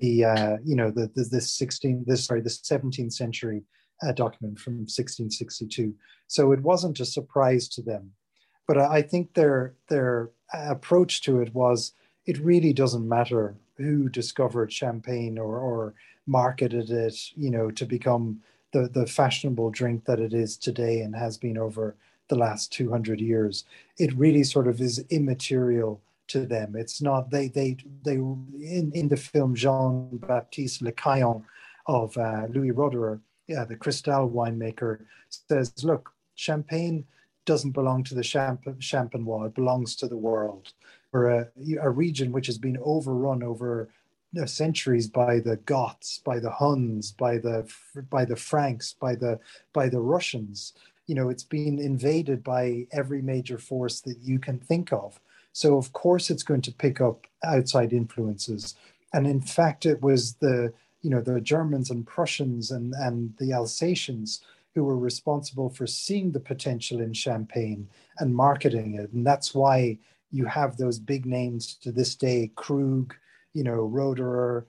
the 0.01 0.25
uh, 0.25 0.57
you 0.65 0.77
know 0.77 0.93
the, 0.93 1.11
the 1.17 1.25
this 1.25 1.53
16 1.53 2.05
this 2.07 2.27
sorry 2.27 2.43
the 2.43 2.51
17th 2.51 3.13
century 3.13 3.65
a 4.03 4.13
document 4.13 4.59
from 4.61 4.75
1662. 4.75 5.95
So 6.29 6.53
it 6.53 6.61
wasn't 6.61 7.01
a 7.01 7.05
surprise 7.05 7.69
to 7.71 7.83
them. 7.83 8.13
But 8.69 8.79
I 8.79 9.03
think 9.03 9.35
their 9.35 9.75
their 9.89 10.31
approach 10.53 11.23
to 11.23 11.41
it 11.41 11.53
was 11.55 11.93
it 12.27 12.39
really 12.39 12.73
doesn't 12.73 13.09
matter 13.09 13.57
who 13.79 14.09
discovered 14.09 14.73
champagne 14.73 15.39
or, 15.39 15.59
or 15.59 15.95
marketed 16.27 16.91
it, 16.91 17.17
you 17.35 17.51
know, 17.51 17.71
to 17.71 17.87
become 17.87 18.41
the, 18.73 18.89
the 18.89 19.07
fashionable 19.07 19.71
drink 19.71 20.05
that 20.05 20.21
it 20.21 20.35
is 20.35 20.57
today 20.57 21.01
and 21.01 21.17
has 21.17 21.39
been 21.39 21.57
over 21.57 21.97
the 22.29 22.37
last 22.37 22.71
200 22.73 23.21
years. 23.21 23.65
It 23.97 24.13
really 24.15 24.45
sort 24.45 24.69
of 24.69 24.81
is 24.81 25.03
immaterial 25.09 26.03
to 26.27 26.45
them. 26.45 26.77
It's 26.77 27.01
not 27.01 27.31
they 27.31 27.49
they 27.49 27.79
they 28.05 28.17
in 28.17 28.93
in 28.95 29.09
the 29.09 29.17
film 29.17 29.55
Jean 29.55 30.09
Baptiste 30.13 30.83
Lécaillon 30.85 31.43
of 31.87 32.17
uh, 32.19 32.47
Louis 32.51 32.73
Roederer, 32.73 33.21
yeah, 33.47 33.65
the 33.65 33.77
Cristal 33.77 34.29
winemaker 34.29 35.01
says, 35.31 35.73
look, 35.83 36.13
champagne 36.35 37.07
doesn't 37.49 37.71
belong 37.71 38.05
to 38.05 38.15
the 38.15 38.21
Champenois, 38.21 39.47
it 39.47 39.55
belongs 39.55 39.97
to 39.97 40.07
the 40.07 40.19
world. 40.19 40.75
We're 41.13 41.31
a, 41.31 41.49
a 41.81 41.89
region 41.89 42.31
which 42.31 42.47
has 42.47 42.59
been 42.59 42.77
overrun 42.85 43.43
over 43.43 43.89
you 44.33 44.43
know, 44.43 44.47
centuries 44.47 45.09
by 45.09 45.41
the 45.41 45.57
Goths, 45.57 46.19
by 46.19 46.41
the 46.41 46.51
Huns, 46.51 47.11
by 47.11 47.39
the 47.39 47.67
by 48.11 48.27
the 48.27 48.37
Franks, 48.37 48.93
by 48.93 49.15
the 49.15 49.41
by 49.73 49.89
the 49.89 49.99
Russians. 49.99 50.75
You 51.07 51.15
know, 51.15 51.31
it's 51.31 51.43
been 51.43 51.79
invaded 51.79 52.45
by 52.45 52.87
every 52.93 53.23
major 53.23 53.57
force 53.57 54.03
that 54.03 54.19
you 54.21 54.39
can 54.39 54.59
think 54.59 54.93
of. 54.93 55.19
So 55.55 55.79
of 55.79 55.95
course 55.95 56.29
it's 56.29 56.43
going 56.43 56.61
to 56.63 56.81
pick 56.85 57.01
up 57.01 57.27
outside 57.43 57.95
influences. 57.95 58.75
And 59.15 59.27
in 59.27 59.41
fact, 59.41 59.87
it 59.87 60.03
was 60.03 60.35
the 60.35 60.75
you 61.01 61.09
know, 61.09 61.23
the 61.23 61.41
Germans 61.41 61.91
and 61.91 62.07
Prussians 62.07 62.73
and, 62.73 62.93
and 63.07 63.33
the 63.39 63.53
Alsatians 63.53 64.41
who 64.79 64.85
were 64.85 64.97
responsible 64.97 65.69
for 65.69 65.89
seeing 65.89 66.31
the 66.31 66.39
potential 66.39 67.01
in 67.01 67.13
champagne 67.13 67.89
and 68.19 68.33
marketing 68.33 68.95
it. 68.95 69.11
And 69.13 69.27
that's 69.27 69.53
why 69.53 69.99
you 70.31 70.45
have 70.45 70.77
those 70.77 71.01
big 71.01 71.27
names 71.27 71.75
to 71.83 71.91
this 71.91 72.15
day, 72.15 72.53
Krug, 72.55 73.13
you 73.55 73.65
know, 73.65 73.91
Roederer, 73.93 74.67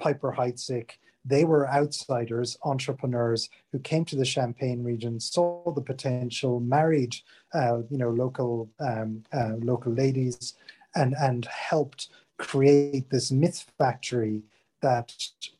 Piper 0.00 0.32
Heidsieck. 0.38 0.92
They 1.24 1.42
were 1.42 1.68
outsiders, 1.68 2.56
entrepreneurs 2.62 3.50
who 3.72 3.80
came 3.80 4.04
to 4.04 4.14
the 4.14 4.24
Champagne 4.24 4.84
region, 4.84 5.18
saw 5.18 5.72
the 5.72 5.82
potential, 5.82 6.60
married, 6.60 7.16
uh, 7.52 7.78
you 7.90 7.98
know, 7.98 8.10
local 8.10 8.70
um, 8.78 9.24
uh, 9.32 9.54
local 9.58 9.92
ladies, 9.92 10.54
and 10.94 11.16
and 11.20 11.44
helped 11.46 12.10
create 12.38 13.10
this 13.10 13.32
myth 13.32 13.66
factory 13.78 14.42
that 14.82 15.12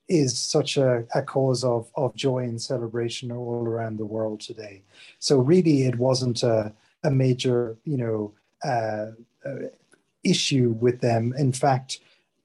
is 0.09 0.39
such 0.39 0.77
a, 0.77 1.05
a 1.15 1.23
cause 1.23 1.63
of, 1.65 1.91
of 1.95 2.15
joy 2.15 2.39
and 2.39 2.61
celebration 2.61 3.31
all 3.31 3.65
around 3.67 3.99
the 3.99 4.05
world 4.05 4.41
today. 4.41 4.83
So 5.19 5.39
really, 5.39 5.85
it 5.85 5.97
wasn't 5.97 6.43
a, 6.43 6.73
a 7.05 7.11
major, 7.11 7.77
you 7.85 7.97
know, 7.97 8.33
uh, 8.65 9.13
uh, 9.49 9.69
issue 10.25 10.77
with 10.81 11.01
them. 11.01 11.33
In 11.39 11.53
fact, 11.53 12.01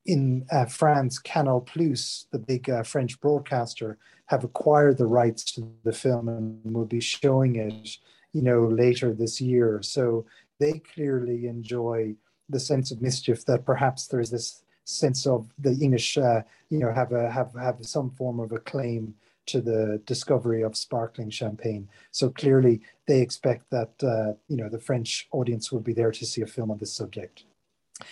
in 0.06 0.46
uh, 0.52 0.66
France, 0.66 1.18
Canal 1.20 1.62
Plus, 1.62 2.28
the 2.32 2.40
big 2.40 2.70
uh, 2.70 2.84
French 2.84 3.20
broadcaster, 3.20 3.98
have 4.28 4.44
acquired 4.44 4.98
the 4.98 5.06
rights 5.06 5.44
to 5.54 5.68
the 5.84 5.94
film 5.94 6.30
and 6.30 6.74
will 6.74 6.86
be 6.86 7.00
showing 7.00 7.56
it, 7.56 7.98
you 8.34 8.42
know, 8.42 8.66
later 8.66 9.14
this 9.14 9.42
year. 9.42 9.82
So 9.82 10.26
they 10.60 10.82
clearly 10.94 11.48
enjoy 11.48 12.16
the 12.50 12.60
sense 12.60 12.92
of 12.92 13.02
mischief 13.02 13.46
that 13.46 13.66
perhaps 13.66 14.08
there's 14.08 14.30
this 14.30 14.64
sense 14.86 15.28
of 15.28 15.50
the 15.60 15.72
English, 15.82 16.18
uh, 16.18 16.42
you 16.70 16.80
know, 16.80 16.94
have 16.94 17.12
a 17.12 17.30
have 17.30 17.54
have 17.60 17.78
some 17.82 18.12
form 18.12 18.40
of 18.40 18.52
a 18.52 18.60
claim 18.60 19.16
to 19.48 19.62
the 19.62 20.02
discovery 20.06 20.64
of 20.64 20.76
sparkling 20.76 21.30
champagne. 21.30 21.88
So 22.12 22.30
clearly, 22.30 22.82
they 23.08 23.22
expect 23.22 23.70
that 23.72 23.92
uh, 24.02 24.34
you 24.48 24.58
know 24.58 24.70
the 24.70 24.80
French 24.80 25.28
audience 25.32 25.72
will 25.72 25.82
be 25.82 25.94
there 25.94 26.12
to 26.12 26.26
see 26.26 26.42
a 26.42 26.48
film 26.48 26.72
on 26.72 26.78
this 26.78 26.94
subject. 26.94 27.44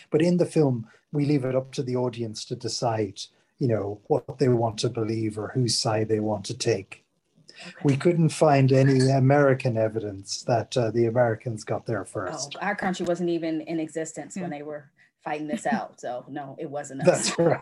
But 0.10 0.22
in 0.22 0.38
the 0.38 0.46
film, 0.46 0.88
we 1.12 1.26
leave 1.26 1.46
it 1.46 1.56
up 1.56 1.72
to 1.74 1.84
the 1.84 1.96
audience 1.96 2.46
to 2.46 2.56
decide, 2.56 3.20
you 3.60 3.68
know, 3.68 4.00
what 4.08 4.40
they 4.40 4.50
want 4.50 4.78
to 4.80 4.90
believe 4.90 5.38
or 5.38 5.50
whose 5.50 5.78
side 5.78 6.08
they 6.08 6.20
want 6.20 6.46
to 6.46 6.58
take. 6.58 7.04
Okay. 7.62 7.74
We 7.84 7.98
couldn't 7.98 8.30
find 8.30 8.72
any 8.72 9.10
American 9.10 9.78
evidence 9.78 10.42
that 10.44 10.76
uh, 10.76 10.90
the 10.90 11.06
Americans 11.06 11.64
got 11.64 11.86
there 11.86 12.04
first. 12.04 12.56
Oh, 12.56 12.66
our 12.66 12.76
country 12.76 13.06
wasn't 13.06 13.30
even 13.30 13.62
in 13.62 13.80
existence 13.80 14.36
when 14.36 14.50
they 14.50 14.64
were 14.64 14.90
fighting 15.24 15.48
this 15.48 15.66
out. 15.72 16.00
So 16.00 16.26
no, 16.30 16.56
it 16.60 16.70
wasn't 16.70 17.08
us. 17.08 17.36
That's 17.36 17.40
right. 17.40 17.62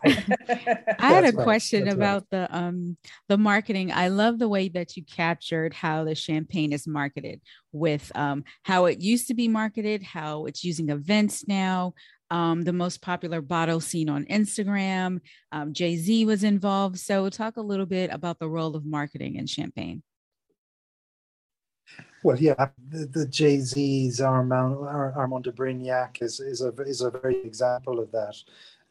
I 0.99 0.99
had 1.07 1.25
a 1.25 1.33
question 1.33 1.85
That's 1.85 1.95
about 1.95 2.25
right. 2.31 2.49
the 2.49 2.57
um 2.57 2.97
the 3.29 3.37
marketing. 3.37 3.91
I 3.91 4.09
love 4.09 4.39
the 4.39 4.49
way 4.49 4.69
that 4.69 4.97
you 4.97 5.03
captured 5.03 5.73
how 5.73 6.03
the 6.03 6.15
champagne 6.15 6.73
is 6.73 6.87
marketed 6.87 7.41
with 7.71 8.11
um 8.15 8.43
how 8.63 8.85
it 8.85 8.99
used 8.99 9.27
to 9.27 9.33
be 9.33 9.47
marketed, 9.47 10.03
how 10.03 10.45
it's 10.45 10.63
using 10.63 10.89
events 10.89 11.47
now. 11.47 11.93
Um, 12.29 12.61
the 12.61 12.71
most 12.71 13.01
popular 13.01 13.41
bottle 13.41 13.81
seen 13.81 14.07
on 14.07 14.23
Instagram. 14.23 15.19
Um, 15.51 15.73
Jay 15.73 15.97
Z 15.97 16.23
was 16.23 16.45
involved. 16.45 16.97
So, 16.97 17.27
talk 17.27 17.57
a 17.57 17.61
little 17.61 17.85
bit 17.85 18.09
about 18.09 18.39
the 18.39 18.47
role 18.47 18.77
of 18.77 18.85
marketing 18.85 19.35
in 19.35 19.47
champagne. 19.47 20.01
Well, 22.23 22.37
yeah, 22.37 22.67
the, 22.89 23.05
the 23.05 23.25
Jay 23.25 23.59
Z's 23.59 24.21
Armand, 24.21 24.75
Armand 24.75 25.43
de 25.45 25.51
Brignac 25.51 26.21
is 26.21 26.39
is 26.39 26.61
a 26.61 26.69
is 26.81 27.01
a 27.01 27.09
very 27.09 27.43
example 27.43 27.99
of 27.99 28.11
that. 28.11 28.35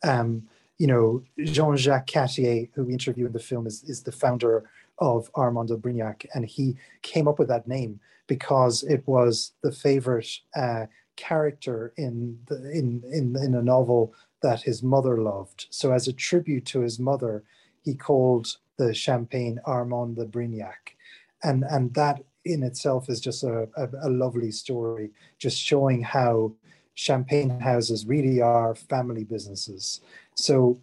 Um, 0.02 0.48
you 0.78 0.86
know, 0.86 1.22
Jean 1.38 1.76
Jacques 1.76 2.06
Cattier, 2.06 2.70
who 2.74 2.84
we 2.84 2.92
interview 2.92 3.26
in 3.26 3.32
the 3.32 3.38
film, 3.38 3.66
is 3.66 3.84
is 3.84 4.02
the 4.02 4.12
founder 4.12 4.68
of 4.98 5.30
Armand 5.34 5.68
de 5.68 5.76
Brignac, 5.76 6.26
and 6.34 6.44
he 6.44 6.76
came 7.02 7.28
up 7.28 7.38
with 7.38 7.48
that 7.48 7.68
name 7.68 8.00
because 8.26 8.82
it 8.84 9.02
was 9.06 9.52
the 9.62 9.72
favorite 9.72 10.30
uh, 10.56 10.86
character 11.16 11.92
in 11.96 12.38
the 12.46 12.56
in 12.70 13.02
in 13.12 13.36
in 13.36 13.54
a 13.54 13.62
novel 13.62 14.14
that 14.42 14.62
his 14.62 14.82
mother 14.82 15.18
loved. 15.18 15.66
So, 15.70 15.92
as 15.92 16.08
a 16.08 16.12
tribute 16.12 16.64
to 16.66 16.80
his 16.80 16.98
mother, 16.98 17.44
he 17.84 17.94
called 17.94 18.56
the 18.76 18.94
champagne 18.94 19.60
Armand 19.64 20.16
de 20.16 20.24
Brignac, 20.24 20.96
and 21.42 21.64
and 21.64 21.94
that 21.94 22.24
in 22.44 22.62
itself 22.62 23.08
is 23.08 23.20
just 23.20 23.44
a, 23.44 23.68
a, 23.76 23.88
a 24.02 24.10
lovely 24.10 24.50
story, 24.50 25.10
just 25.38 25.58
showing 25.58 26.02
how 26.02 26.52
champagne 26.94 27.60
houses 27.60 28.06
really 28.06 28.40
are 28.40 28.74
family 28.74 29.24
businesses. 29.24 30.00
So, 30.34 30.80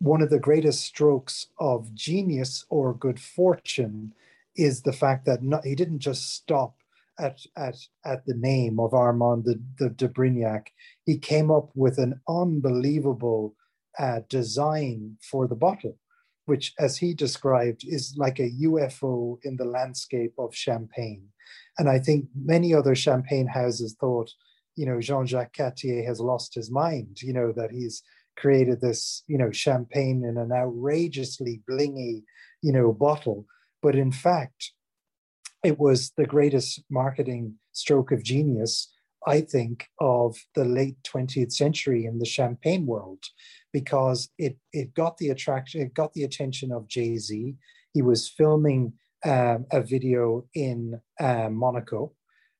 one 0.00 0.22
of 0.22 0.30
the 0.30 0.40
greatest 0.40 0.84
strokes 0.84 1.46
of 1.58 1.94
genius 1.94 2.66
or 2.68 2.94
good 2.94 3.18
fortune 3.20 4.12
is 4.56 4.82
the 4.82 4.92
fact 4.92 5.24
that 5.24 5.42
not, 5.42 5.64
he 5.64 5.74
didn't 5.74 6.00
just 6.00 6.34
stop 6.34 6.74
at, 7.18 7.40
at, 7.56 7.76
at 8.04 8.26
the 8.26 8.34
name 8.34 8.78
of 8.80 8.92
Armand 8.92 9.44
de, 9.44 9.54
de, 9.54 9.90
de 9.90 10.08
Brignac. 10.08 10.68
He 11.06 11.16
came 11.16 11.50
up 11.50 11.70
with 11.74 11.98
an 11.98 12.20
unbelievable 12.28 13.54
uh, 13.98 14.20
design 14.28 15.16
for 15.22 15.46
the 15.46 15.54
bottle 15.54 15.96
which, 16.46 16.74
as 16.78 16.96
he 16.96 17.14
described, 17.14 17.84
is 17.84 18.14
like 18.16 18.38
a 18.38 18.50
UFO 18.62 19.38
in 19.44 19.56
the 19.56 19.64
landscape 19.64 20.34
of 20.38 20.54
champagne. 20.54 21.28
And 21.78 21.88
I 21.88 21.98
think 21.98 22.26
many 22.34 22.74
other 22.74 22.94
champagne 22.94 23.46
houses 23.46 23.96
thought, 23.98 24.30
you 24.76 24.86
know, 24.86 25.00
Jean 25.00 25.26
Jacques 25.26 25.56
Cattier 25.56 26.04
has 26.06 26.20
lost 26.20 26.54
his 26.54 26.70
mind, 26.70 27.22
you 27.22 27.32
know, 27.32 27.52
that 27.52 27.70
he's 27.70 28.02
created 28.36 28.80
this, 28.80 29.22
you 29.26 29.38
know, 29.38 29.50
champagne 29.50 30.24
in 30.24 30.36
an 30.36 30.52
outrageously 30.52 31.62
blingy, 31.68 32.24
you 32.62 32.72
know, 32.72 32.92
bottle. 32.92 33.46
But 33.82 33.94
in 33.94 34.12
fact, 34.12 34.72
it 35.62 35.78
was 35.78 36.12
the 36.16 36.26
greatest 36.26 36.82
marketing 36.90 37.54
stroke 37.72 38.12
of 38.12 38.22
genius, 38.22 38.92
I 39.26 39.40
think, 39.40 39.86
of 40.00 40.36
the 40.54 40.64
late 40.64 40.96
20th 41.02 41.52
century 41.52 42.04
in 42.04 42.18
the 42.18 42.26
champagne 42.26 42.86
world 42.86 43.22
because 43.72 44.28
it 44.38 44.56
it 44.72 44.94
got 44.94 45.16
the 45.18 45.30
attraction, 45.30 45.80
it 45.80 45.94
got 45.94 46.12
the 46.12 46.24
attention 46.24 46.72
of 46.72 46.88
Jay 46.88 47.16
Z. 47.16 47.54
He 47.92 48.02
was 48.02 48.28
filming 48.28 48.92
um, 49.24 49.66
a 49.72 49.80
video 49.80 50.46
in 50.54 51.00
uh, 51.20 51.48
Monaco, 51.48 52.12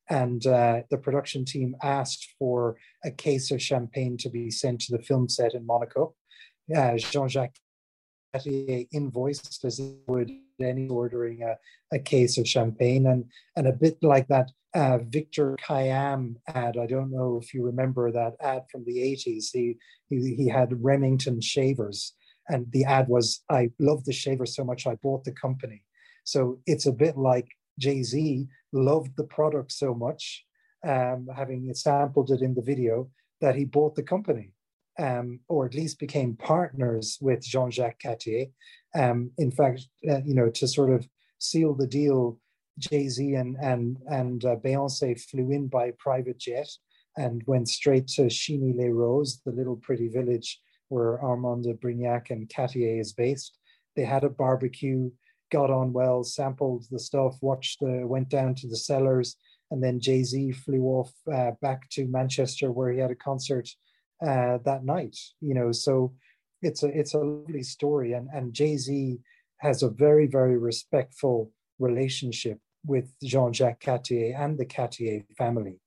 and 0.09 0.45
uh, 0.47 0.81
the 0.89 0.97
production 0.97 1.45
team 1.45 1.75
asked 1.83 2.33
for 2.39 2.77
a 3.03 3.11
case 3.11 3.51
of 3.51 3.61
champagne 3.61 4.17
to 4.17 4.29
be 4.29 4.49
sent 4.49 4.81
to 4.81 4.97
the 4.97 5.03
film 5.03 5.29
set 5.29 5.53
in 5.53 5.65
Monaco. 5.65 6.15
Uh, 6.75 6.97
Jean 6.97 7.27
Jacques 7.27 7.59
invoiced 8.91 9.63
as 9.63 9.77
he 9.77 9.97
would 10.07 10.31
any 10.61 10.87
ordering 10.87 11.43
a, 11.43 11.57
a 11.95 11.99
case 11.99 12.37
of 12.37 12.47
champagne, 12.47 13.07
and 13.07 13.25
and 13.55 13.67
a 13.67 13.73
bit 13.73 13.97
like 14.01 14.27
that 14.27 14.51
uh, 14.75 14.99
Victor 15.07 15.55
Kiam 15.65 16.35
ad. 16.47 16.77
I 16.77 16.85
don't 16.85 17.09
know 17.09 17.39
if 17.41 17.53
you 17.53 17.63
remember 17.63 18.11
that 18.11 18.35
ad 18.41 18.63
from 18.69 18.83
the 18.83 18.97
80s. 18.97 19.45
He, 19.53 19.77
he, 20.09 20.35
he 20.35 20.49
had 20.49 20.83
Remington 20.83 21.39
shavers, 21.39 22.13
and 22.49 22.69
the 22.71 22.83
ad 22.83 23.07
was, 23.07 23.41
I 23.49 23.71
love 23.79 24.03
the 24.03 24.11
shaver 24.11 24.45
so 24.45 24.65
much, 24.65 24.85
I 24.85 24.95
bought 24.95 25.23
the 25.23 25.31
company. 25.31 25.83
So 26.25 26.59
it's 26.65 26.85
a 26.85 26.91
bit 26.91 27.17
like 27.17 27.47
Jay 27.79 28.03
Z 28.03 28.47
loved 28.73 29.15
the 29.15 29.23
product 29.23 29.71
so 29.71 29.95
much, 29.95 30.45
um, 30.85 31.27
having 31.33 31.73
sampled 31.73 32.31
it 32.31 32.41
in 32.41 32.53
the 32.53 32.61
video, 32.61 33.09
that 33.39 33.55
he 33.55 33.63
bought 33.63 33.95
the 33.95 34.03
company. 34.03 34.51
Um, 34.97 35.41
or 35.49 35.65
at 35.65 35.73
least 35.73 35.99
became 35.99 36.37
partners 36.37 37.17
with 37.19 37.43
Jean-Jacques 37.43 37.99
Cattier. 38.01 38.49
Um, 38.95 39.31
in 39.37 39.51
fact, 39.51 39.87
uh, 40.09 40.21
you 40.23 40.35
know, 40.35 40.49
to 40.49 40.67
sort 40.67 40.89
of 40.89 41.07
seal 41.39 41.73
the 41.73 41.87
deal, 41.87 42.39
Jay 42.79 43.07
Z 43.07 43.35
and 43.35 43.57
and 43.61 43.97
and 44.07 44.43
uh, 44.45 44.55
Beyonce 44.57 45.19
flew 45.29 45.51
in 45.51 45.67
by 45.67 45.91
private 45.97 46.37
jet 46.39 46.69
and 47.17 47.41
went 47.47 47.69
straight 47.69 48.07
to 48.07 48.23
Chigny 48.23 48.75
les 48.75 48.89
Roses, 48.89 49.41
the 49.45 49.51
little 49.51 49.77
pretty 49.77 50.09
village 50.09 50.59
where 50.89 51.19
Armand 51.21 51.63
de 51.63 51.73
Brignac 51.73 52.29
and 52.29 52.47
Cattier 52.49 52.99
is 52.99 53.13
based. 53.13 53.57
They 53.95 54.03
had 54.03 54.23
a 54.23 54.29
barbecue, 54.29 55.09
got 55.51 55.71
on 55.71 55.93
well, 55.93 56.23
sampled 56.23 56.85
the 56.91 56.99
stuff, 56.99 57.35
watched, 57.41 57.79
the, 57.79 58.05
went 58.05 58.29
down 58.29 58.55
to 58.55 58.67
the 58.67 58.75
cellars, 58.75 59.37
and 59.71 59.81
then 59.83 59.99
Jay 59.99 60.23
Z 60.23 60.51
flew 60.51 60.83
off 60.83 61.11
uh, 61.33 61.51
back 61.61 61.89
to 61.91 62.07
Manchester 62.07 62.71
where 62.71 62.91
he 62.91 62.99
had 62.99 63.11
a 63.11 63.15
concert 63.15 63.69
uh, 64.25 64.57
that 64.65 64.83
night. 64.83 65.17
You 65.39 65.53
know, 65.53 65.71
so 65.71 66.13
it's 66.67 66.83
a 66.83 66.87
it's 66.87 67.13
a 67.13 67.19
lovely 67.19 67.63
story, 67.63 68.13
and 68.13 68.27
and 68.33 68.53
Jay 68.53 68.75
Z 68.77 69.19
has 69.57 69.83
a 69.83 69.89
very 69.89 70.27
very 70.27 70.57
respectful 70.57 71.51
relationship 71.79 72.59
with 72.85 73.13
Jean-Jacques 73.23 73.81
Cattier 73.81 74.39
and 74.39 74.57
the 74.57 74.65
Cattier 74.65 75.25
family. 75.37 75.79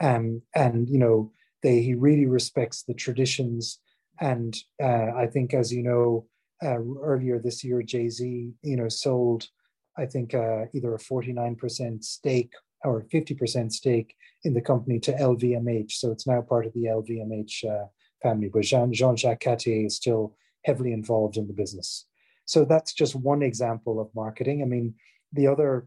Um, 0.00 0.42
and, 0.54 0.88
you 0.88 0.98
know, 0.98 1.32
they, 1.62 1.82
he 1.82 1.94
really 1.94 2.26
respects 2.26 2.82
the 2.82 2.94
traditions. 2.94 3.78
And 4.20 4.56
uh, 4.82 5.12
I 5.16 5.26
think, 5.32 5.54
as 5.54 5.72
you 5.72 5.82
know, 5.82 6.26
uh, 6.62 6.78
earlier 7.00 7.38
this 7.38 7.64
year, 7.64 7.82
Jay-Z, 7.82 8.52
you 8.62 8.76
know, 8.76 8.88
sold, 8.88 9.48
I 9.96 10.06
think, 10.06 10.34
uh, 10.34 10.66
either 10.74 10.94
a 10.94 10.98
49% 10.98 12.04
stake 12.04 12.52
or 12.84 13.04
50% 13.12 13.72
stake 13.72 14.14
in 14.44 14.54
the 14.54 14.60
company 14.60 14.98
to 15.00 15.12
LVMH. 15.12 15.92
So 15.92 16.10
it's 16.10 16.26
now 16.26 16.42
part 16.42 16.66
of 16.66 16.72
the 16.72 16.84
LVMH 16.84 17.64
uh, 17.64 17.86
family. 18.22 18.50
But 18.52 18.62
Jean, 18.62 18.92
Jean-Jacques 18.92 19.40
Cattier 19.40 19.86
is 19.86 19.96
still 19.96 20.36
heavily 20.64 20.92
involved 20.92 21.36
in 21.36 21.46
the 21.46 21.52
business. 21.52 22.06
So 22.44 22.64
that's 22.64 22.92
just 22.92 23.14
one 23.14 23.42
example 23.42 24.00
of 24.00 24.14
marketing. 24.14 24.62
I 24.62 24.66
mean, 24.66 24.94
the 25.32 25.46
other 25.46 25.86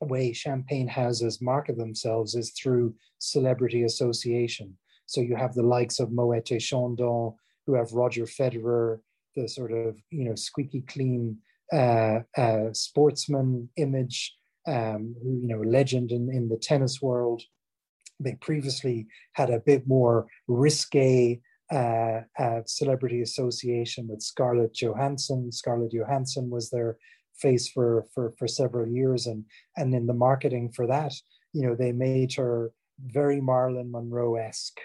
way 0.00 0.32
champagne 0.32 0.88
houses 0.88 1.40
market 1.40 1.78
themselves 1.78 2.34
is 2.34 2.50
through 2.50 2.94
celebrity 3.18 3.84
association. 3.84 4.76
So 5.06 5.20
you 5.20 5.36
have 5.36 5.54
the 5.54 5.62
likes 5.62 6.00
of 6.00 6.12
Moet 6.12 6.50
et 6.52 6.60
Chandon, 6.60 7.34
who 7.66 7.74
have 7.74 7.92
Roger 7.92 8.24
Federer, 8.24 9.00
the 9.34 9.48
sort 9.48 9.72
of 9.72 9.96
you 10.10 10.24
know 10.24 10.34
squeaky 10.34 10.82
clean 10.82 11.38
uh, 11.72 12.20
uh, 12.36 12.72
sportsman 12.72 13.68
image, 13.76 14.36
um, 14.66 15.14
who 15.22 15.40
you 15.42 15.48
know 15.48 15.60
legend 15.62 16.10
in, 16.10 16.30
in 16.30 16.48
the 16.48 16.56
tennis 16.56 17.00
world. 17.00 17.42
They 18.18 18.34
previously 18.34 19.06
had 19.34 19.50
a 19.50 19.60
bit 19.60 19.86
more 19.86 20.26
risque 20.48 21.40
uh, 21.72 22.20
uh, 22.38 22.60
celebrity 22.66 23.22
association 23.22 24.06
with 24.08 24.22
Scarlett 24.22 24.74
Johansson. 24.74 25.50
Scarlett 25.50 25.92
Johansson 25.92 26.48
was 26.50 26.70
their 26.70 26.96
face 27.36 27.68
for 27.68 28.06
for 28.14 28.34
for 28.38 28.48
several 28.48 28.86
years 28.86 29.26
and 29.26 29.44
and 29.76 29.94
in 29.94 30.06
the 30.06 30.14
marketing 30.14 30.70
for 30.70 30.86
that 30.86 31.12
you 31.52 31.62
know 31.62 31.74
they 31.74 31.92
made 31.92 32.32
her 32.34 32.72
very 33.00 33.40
marilyn 33.40 33.90
monroe-esque 33.90 34.80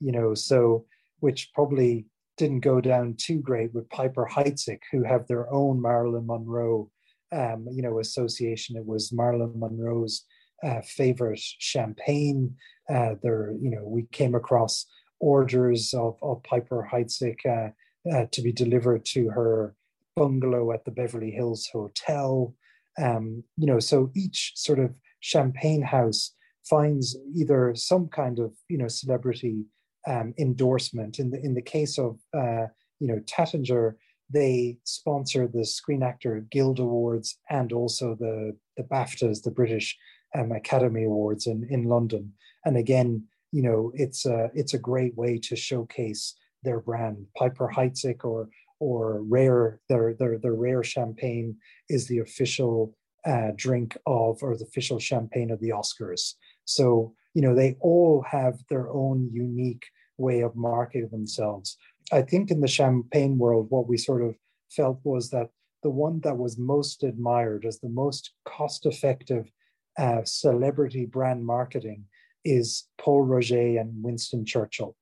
you 0.00 0.12
know 0.12 0.34
so 0.34 0.84
which 1.20 1.50
probably 1.54 2.06
didn't 2.36 2.60
go 2.60 2.80
down 2.80 3.14
too 3.14 3.38
great 3.40 3.72
with 3.74 3.88
piper 3.90 4.28
heidsieck 4.30 4.80
who 4.92 5.02
have 5.02 5.26
their 5.26 5.52
own 5.52 5.80
marilyn 5.80 6.26
monroe 6.26 6.90
um, 7.32 7.66
you 7.72 7.82
know 7.82 7.98
association 7.98 8.76
it 8.76 8.86
was 8.86 9.12
marilyn 9.12 9.58
monroe's 9.58 10.24
uh, 10.64 10.80
favorite 10.82 11.40
champagne 11.40 12.54
uh, 12.90 13.14
there 13.22 13.52
you 13.60 13.70
know 13.70 13.84
we 13.84 14.02
came 14.12 14.34
across 14.34 14.86
orders 15.20 15.94
of, 15.94 16.16
of 16.22 16.42
piper 16.42 16.88
heidsieck 16.92 17.38
uh, 17.46 17.70
uh 18.12 18.26
to 18.32 18.42
be 18.42 18.52
delivered 18.52 19.04
to 19.04 19.30
her 19.30 19.74
bungalow 20.16 20.72
at 20.72 20.84
the 20.84 20.90
Beverly 20.90 21.30
Hills 21.30 21.68
Hotel. 21.72 22.54
Um, 22.98 23.44
you 23.56 23.66
know, 23.66 23.78
so 23.78 24.10
each 24.14 24.52
sort 24.56 24.78
of 24.78 24.94
champagne 25.20 25.82
house 25.82 26.32
finds 26.64 27.16
either 27.34 27.74
some 27.74 28.08
kind 28.08 28.38
of 28.38 28.52
you 28.68 28.78
know 28.78 28.88
celebrity 28.88 29.66
um, 30.06 30.34
endorsement. 30.38 31.18
In 31.18 31.30
the 31.30 31.40
in 31.40 31.54
the 31.54 31.62
case 31.62 31.98
of 31.98 32.18
uh, 32.34 32.66
you 33.00 33.06
know 33.06 33.20
Taittinger, 33.26 33.94
they 34.32 34.78
sponsor 34.84 35.46
the 35.46 35.64
Screen 35.64 36.02
Actor 36.02 36.46
Guild 36.50 36.78
Awards 36.78 37.38
and 37.50 37.72
also 37.72 38.16
the 38.18 38.56
the 38.76 38.84
BAFTAs, 38.84 39.42
the 39.42 39.50
British 39.50 39.96
um, 40.34 40.52
Academy 40.52 41.04
Awards 41.04 41.46
in 41.46 41.66
in 41.70 41.84
London. 41.84 42.32
And 42.64 42.76
again, 42.76 43.24
you 43.56 43.62
know, 43.62 43.90
it's 43.94 44.26
a 44.26 44.50
it's 44.52 44.74
a 44.74 44.86
great 44.90 45.16
way 45.16 45.38
to 45.38 45.56
showcase 45.56 46.34
their 46.62 46.78
brand. 46.78 47.24
Piper 47.38 47.72
Heidsieck 47.74 48.22
or 48.22 48.50
or 48.80 49.22
rare 49.22 49.80
their 49.88 50.12
their 50.12 50.36
their 50.36 50.52
rare 50.52 50.84
champagne 50.84 51.56
is 51.88 52.06
the 52.06 52.18
official 52.18 52.94
uh, 53.24 53.52
drink 53.56 53.96
of 54.04 54.42
or 54.42 54.58
the 54.58 54.66
official 54.66 54.98
champagne 54.98 55.50
of 55.50 55.58
the 55.60 55.70
Oscars. 55.70 56.34
So 56.66 57.14
you 57.32 57.40
know 57.40 57.54
they 57.54 57.78
all 57.80 58.22
have 58.28 58.58
their 58.68 58.90
own 58.90 59.30
unique 59.32 59.86
way 60.18 60.40
of 60.40 60.54
marketing 60.54 61.08
themselves. 61.10 61.78
I 62.12 62.20
think 62.20 62.50
in 62.50 62.60
the 62.60 62.68
champagne 62.68 63.38
world, 63.38 63.68
what 63.70 63.88
we 63.88 63.96
sort 63.96 64.20
of 64.20 64.36
felt 64.68 65.00
was 65.02 65.30
that 65.30 65.48
the 65.82 65.96
one 66.06 66.20
that 66.24 66.36
was 66.36 66.58
most 66.58 67.04
admired 67.04 67.64
as 67.64 67.80
the 67.80 67.88
most 67.88 68.32
cost 68.44 68.84
effective 68.84 69.50
uh, 69.98 70.24
celebrity 70.24 71.06
brand 71.06 71.46
marketing 71.46 72.04
is 72.46 72.84
Pol 72.98 73.22
Roger 73.22 73.78
and 73.78 74.02
Winston 74.02 74.44
Churchill. 74.44 74.94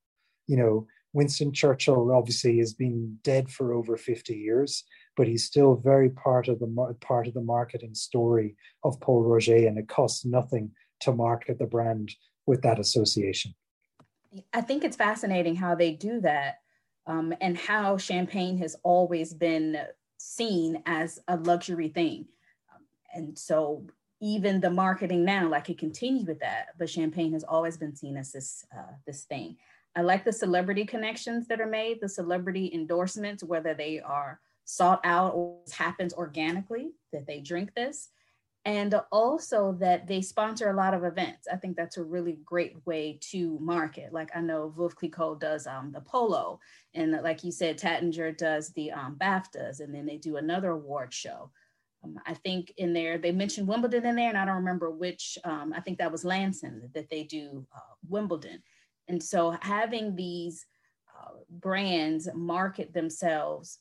You 0.47 0.57
know, 0.57 0.87
Winston 1.13 1.53
Churchill 1.53 2.11
obviously 2.13 2.59
has 2.59 2.73
been 2.73 3.19
dead 3.23 3.51
for 3.51 3.75
over 3.75 3.97
50 3.97 4.35
years, 4.35 4.85
but 5.17 5.29
he's 5.29 5.45
still 5.45 5.77
very 5.77 6.11
part 6.11 6.49
of 6.49 6.59
the 6.59 6.97
part 7.01 7.29
of 7.29 7.35
the 7.35 7.43
marketing 7.43 7.95
story 7.95 8.57
of 8.83 9.01
Pol 9.01 9.23
Roger, 9.23 9.57
and 9.57 9.79
it 9.79 9.89
costs 9.89 10.25
nothing 10.25 10.73
to 11.01 11.13
market 11.13 11.59
the 11.59 11.67
brand 11.67 12.11
with 12.47 12.63
that 12.63 12.81
association. 12.81 13.55
I 14.53 14.61
think 14.61 14.83
it's 14.83 14.97
fascinating 14.97 15.55
how 15.55 15.77
they 15.77 15.93
do 15.93 16.21
that, 16.23 16.57
um, 17.07 17.33
and 17.41 17.57
how 17.57 17.97
champagne 17.97 18.59
has 18.59 18.75
always 18.83 19.33
been 19.33 19.79
seen 20.17 20.83
as 20.87 21.21
a 21.29 21.37
luxury 21.37 21.89
thing, 21.89 22.27
and 23.15 23.39
so 23.39 23.87
even 24.21 24.61
the 24.61 24.71
marketing 24.71 25.25
now, 25.25 25.49
like 25.49 25.69
it 25.71 25.79
continues 25.79 26.27
with 26.27 26.41
that, 26.41 26.69
but 26.79 26.89
champagne 26.89 27.33
has 27.33 27.45
always 27.45 27.77
been 27.77 27.95
seen 27.95 28.17
as 28.17 28.33
this 28.33 28.65
uh, 28.77 28.93
this 29.07 29.25
thing. 29.25 29.57
I 29.97 30.03
like 30.03 30.25
the 30.25 30.33
celebrity 30.33 30.85
connections 30.85 31.47
that 31.49 31.61
are 31.61 31.67
made, 31.67 32.01
the 32.01 32.09
celebrity 32.09 32.71
endorsements, 32.75 33.45
whether 33.45 33.75
they 33.75 34.01
are 34.01 34.41
sought 34.65 35.01
out 35.05 35.35
or 35.35 35.59
happens 35.73 36.15
organically 36.15 36.93
that 37.13 37.27
they 37.27 37.41
drink 37.41 37.75
this. 37.75 38.11
And 38.67 38.95
also 39.13 39.77
that 39.81 40.07
they 40.07 40.23
sponsor 40.23 40.71
a 40.71 40.77
lot 40.77 40.95
of 40.95 41.05
events. 41.05 41.47
I 41.53 41.57
think 41.57 41.77
that's 41.77 41.99
a 41.99 42.03
really 42.03 42.39
great 42.47 42.75
way 42.87 43.19
to 43.31 43.59
market. 43.61 44.11
Like 44.11 44.31
I 44.35 44.41
know 44.41 44.73
Veuve 44.75 44.95
Clicquot 44.95 45.39
does 45.39 45.67
um, 45.67 45.93
the 45.93 46.01
polo, 46.01 46.61
and 46.95 47.13
like 47.23 47.45
you 47.45 47.53
said, 47.53 47.79
Taittinger 47.79 48.35
does 48.39 48.71
the 48.71 48.91
um, 48.91 49.17
BAFTAs, 49.21 49.81
and 49.81 49.95
then 49.95 50.07
they 50.07 50.17
do 50.17 50.39
another 50.39 50.71
award 50.71 51.13
show. 51.13 51.51
Um, 52.05 52.19
I 52.27 52.35
think 52.35 52.73
in 52.77 52.93
there 52.93 53.19
they 53.19 53.33
mentioned 53.33 53.67
Wimbledon 53.67 54.05
in 54.05 54.17
there, 54.17 54.29
and 54.29 54.39
I 54.39 54.45
don't 54.45 54.57
remember 54.57 54.91
which. 54.91 55.39
Um, 55.45 55.73
I 55.75 55.81
think 55.81 55.99
that 55.99 56.13
was 56.13 56.25
Lanson 56.25 56.91
that 56.95 57.09
they 57.09 57.25
do 57.25 57.67
uh, 57.75 57.95
Wimbledon 58.09 58.63
and 59.09 59.23
so 59.23 59.57
having 59.61 60.15
these 60.15 60.67
uh, 61.09 61.33
brands 61.49 62.29
market 62.35 62.93
themselves 62.93 63.79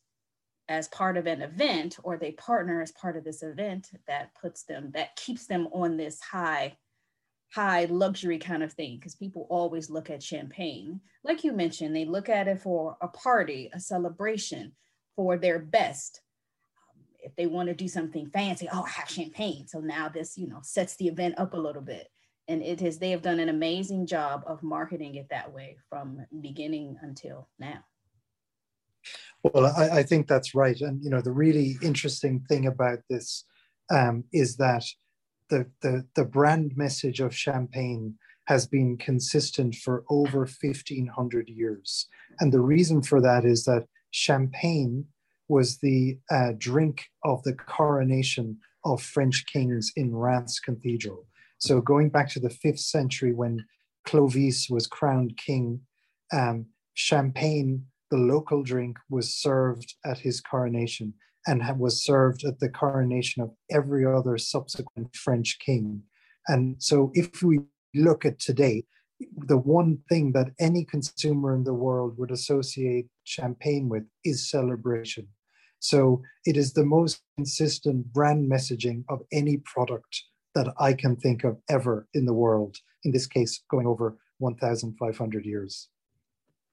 as 0.70 0.88
part 0.90 1.18
of 1.18 1.28
an 1.28 1.42
event 1.42 1.98
or 2.04 2.18
they 2.18 2.32
partner 2.32 2.82
as 2.82 2.92
part 2.94 3.18
of 3.18 3.24
this 3.24 3.44
event 3.44 3.90
that 4.08 4.34
puts 4.40 4.64
them 4.64 4.92
that 4.94 5.16
keeps 5.16 5.46
them 5.46 5.68
on 5.74 5.98
this 5.98 6.22
high 6.22 6.76
high 7.54 7.86
luxury 7.86 8.40
kind 8.40 8.64
of 8.64 8.72
thing 8.72 8.96
because 8.96 9.16
people 9.16 9.46
always 9.50 9.90
look 9.90 10.10
at 10.10 10.24
champagne 10.24 11.02
like 11.24 11.44
you 11.44 11.52
mentioned 11.52 11.94
they 11.94 12.06
look 12.06 12.30
at 12.30 12.48
it 12.48 12.62
for 12.62 12.96
a 13.02 13.08
party 13.10 13.70
a 13.74 13.80
celebration 13.80 14.72
for 15.18 15.38
their 15.38 15.60
best 15.60 16.22
if 17.24 17.36
they 17.36 17.48
want 17.48 17.70
to 17.70 17.76
do 17.76 17.88
something 17.88 18.28
fancy 18.28 18.68
oh 18.72 18.84
i 18.84 18.90
have 18.90 19.10
champagne. 19.10 19.68
So 19.68 19.80
now 19.80 20.10
this 20.10 20.38
you 20.38 20.48
know 20.48 20.60
sets 20.62 20.96
the 20.98 21.08
event 21.08 21.36
up 21.38 21.54
a 21.54 21.58
little 21.58 21.82
bit. 21.82 22.08
And 22.50 22.62
it 22.62 22.82
is, 22.82 23.00
they 23.00 23.12
have 23.12 23.22
done 23.22 23.40
an 23.40 23.48
amazing 23.48 24.06
job 24.06 24.44
of 24.46 24.62
marketing 24.62 25.16
it 25.16 25.28
that 25.30 25.54
way 25.54 25.78
from 25.90 26.26
beginning 26.42 26.98
until 27.02 27.48
now. 27.58 27.86
Well 29.44 29.66
I, 29.66 30.00
I 30.00 30.04
think 30.04 30.28
that's 30.28 30.54
right. 30.54 30.80
And 30.82 31.04
you 31.04 31.10
know 31.10 31.22
the 31.22 31.32
really 31.32 31.78
interesting 31.82 32.46
thing 32.50 32.68
about 32.68 33.00
this 33.10 33.46
um, 33.90 34.26
is 34.34 34.58
that 34.58 34.86
the, 35.50 35.68
the 35.82 36.06
the 36.16 36.26
brand 36.26 36.76
message 36.76 37.20
of 37.20 37.36
champagne 37.36 38.18
has 38.46 38.68
been 38.68 38.98
consistent 38.98 39.76
for 39.76 40.04
over 40.10 40.40
1500 40.40 41.50
years. 41.50 42.08
And 42.40 42.52
the 42.52 42.60
reason 42.60 43.02
for 43.02 43.22
that 43.22 43.46
is 43.46 43.64
that 43.66 43.88
champagne 44.12 45.06
was 45.54 45.78
the 45.78 46.18
uh, 46.32 46.52
drink 46.58 46.96
of 47.24 47.42
the 47.44 47.54
coronation 47.54 48.58
of 48.86 49.02
french 49.02 49.46
kings 49.52 49.92
in 49.96 50.08
reims 50.14 50.60
cathedral 50.60 51.26
so 51.58 51.80
going 51.80 52.10
back 52.10 52.28
to 52.32 52.42
the 52.42 52.50
fifth 52.50 52.82
century 52.82 53.34
when 53.34 53.64
Clovis 54.06 54.68
was 54.70 54.88
crowned 54.88 55.38
king, 55.38 55.82
um, 56.32 56.66
champagne, 56.94 57.86
the 58.12 58.18
local 58.18 58.64
drink, 58.64 58.98
was 59.10 59.34
served 59.34 59.96
at 60.06 60.20
his 60.20 60.42
coronation 60.42 61.14
and 61.48 61.62
was 61.80 62.04
served 62.04 62.44
at 62.44 62.60
the 62.60 62.70
coronation 62.70 63.42
of 63.42 63.52
every 63.72 64.06
other 64.06 64.38
subsequent 64.38 65.16
French 65.16 65.58
king. 65.60 66.04
And 66.48 66.76
so 66.80 67.12
if 67.14 67.42
we 67.42 67.60
look 67.96 68.26
at 68.26 68.40
today, 68.40 68.84
the 69.48 69.58
one 69.58 70.00
thing 70.10 70.34
that 70.34 70.52
any 70.60 70.84
consumer 70.84 71.56
in 71.56 71.64
the 71.64 71.74
world 71.74 72.18
would 72.18 72.32
associate 72.32 73.08
champagne 73.24 73.88
with 73.88 74.04
is 74.26 74.50
celebration. 74.50 75.28
So 75.84 76.22
it 76.46 76.56
is 76.56 76.72
the 76.72 76.86
most 76.86 77.22
consistent 77.36 78.14
brand 78.14 78.50
messaging 78.50 79.04
of 79.10 79.22
any 79.34 79.58
product 79.58 80.24
that 80.56 80.74
I 80.80 80.94
can 80.94 81.18
think 81.18 81.44
of 81.44 81.58
ever 81.70 82.08
in 82.14 82.26
the 82.26 82.34
world. 82.34 82.78
In 83.04 83.12
this 83.12 83.28
case, 83.28 83.62
going 83.70 83.86
over 83.86 84.18
1,500 84.38 85.46
years. 85.46 85.90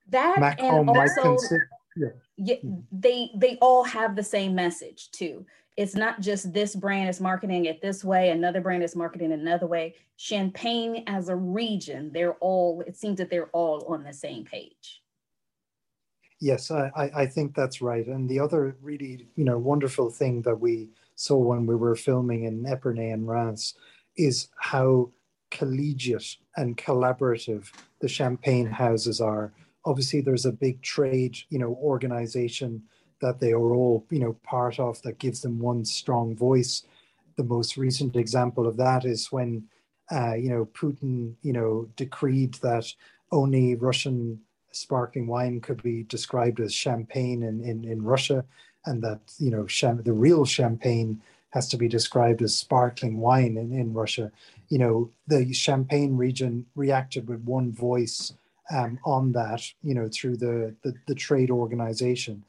That 0.07 0.39
Macron 0.39 0.87
and 0.87 0.97
also, 0.97 1.21
consider, 1.21 1.69
yeah. 1.97 2.07
yeah, 2.37 2.55
hmm. 2.55 2.75
they 2.91 3.31
they 3.35 3.57
all 3.61 3.83
have 3.83 4.15
the 4.15 4.23
same 4.23 4.55
message 4.55 5.11
too. 5.11 5.45
It's 5.75 5.95
not 5.95 6.21
just 6.21 6.53
this 6.53 6.73
brand 6.73 7.09
is 7.09 7.19
marketing 7.19 7.65
it 7.65 7.81
this 7.81 8.03
way, 8.03 8.29
another 8.29 8.61
brand 8.61 8.83
is 8.83 8.95
marketing 8.95 9.33
another 9.33 9.67
way. 9.67 9.95
Champagne 10.15 11.03
as 11.07 11.27
a 11.27 11.35
region, 11.35 12.11
they're 12.13 12.35
all. 12.35 12.81
It 12.87 12.95
seems 12.95 13.17
that 13.17 13.29
they're 13.29 13.49
all 13.49 13.85
on 13.93 14.03
the 14.03 14.13
same 14.13 14.45
page. 14.45 15.00
Yes, 16.41 16.71
I, 16.71 16.91
I 17.15 17.25
think 17.27 17.53
that's 17.53 17.83
right. 17.83 18.05
And 18.07 18.27
the 18.27 18.39
other 18.39 18.75
really, 18.81 19.27
you 19.35 19.45
know, 19.45 19.59
wonderful 19.59 20.09
thing 20.09 20.41
that 20.41 20.59
we 20.59 20.89
saw 21.15 21.37
when 21.37 21.67
we 21.67 21.75
were 21.75 21.95
filming 21.95 22.45
in 22.45 22.63
Epernay 22.63 23.13
and 23.13 23.27
Reims 23.27 23.75
is 24.17 24.47
how 24.57 25.11
collegiate 25.51 26.37
and 26.57 26.75
collaborative 26.77 27.71
the 27.99 28.07
champagne 28.07 28.65
houses 28.65 29.21
are. 29.21 29.53
Obviously, 29.85 30.19
there's 30.19 30.47
a 30.47 30.51
big 30.51 30.81
trade, 30.81 31.37
you 31.49 31.59
know, 31.59 31.77
organization 31.79 32.81
that 33.21 33.39
they 33.39 33.51
are 33.51 33.73
all, 33.75 34.03
you 34.09 34.17
know, 34.19 34.33
part 34.41 34.79
of 34.79 34.99
that 35.03 35.19
gives 35.19 35.41
them 35.41 35.59
one 35.59 35.85
strong 35.85 36.35
voice. 36.35 36.85
The 37.37 37.43
most 37.43 37.77
recent 37.77 38.15
example 38.15 38.65
of 38.65 38.77
that 38.77 39.05
is 39.05 39.31
when, 39.31 39.65
uh, 40.11 40.33
you 40.33 40.49
know, 40.49 40.65
Putin, 40.73 41.35
you 41.43 41.53
know, 41.53 41.87
decreed 41.95 42.55
that 42.63 42.91
only 43.31 43.75
Russian 43.75 44.39
sparkling 44.71 45.27
wine 45.27 45.61
could 45.61 45.81
be 45.83 46.03
described 46.03 46.59
as 46.59 46.73
champagne 46.73 47.43
in, 47.43 47.63
in, 47.63 47.83
in 47.83 48.03
Russia 48.03 48.43
and 48.85 49.01
that 49.03 49.19
you 49.37 49.51
know 49.51 49.65
the 50.01 50.13
real 50.13 50.45
champagne 50.45 51.21
has 51.51 51.67
to 51.67 51.77
be 51.77 51.87
described 51.87 52.41
as 52.41 52.55
sparkling 52.55 53.17
wine 53.17 53.57
in, 53.57 53.71
in 53.73 53.93
Russia. 53.93 54.31
You 54.69 54.79
know, 54.79 55.09
the 55.27 55.53
Champagne 55.53 56.17
region 56.17 56.65
reacted 56.75 57.27
with 57.27 57.43
one 57.43 57.71
voice 57.71 58.33
um, 58.73 58.99
on 59.03 59.33
that, 59.33 59.61
you 59.83 59.93
know, 59.93 60.09
through 60.11 60.37
the, 60.37 60.73
the, 60.81 60.93
the, 61.07 61.15
trade 61.15 61.51
organization. 61.51 62.43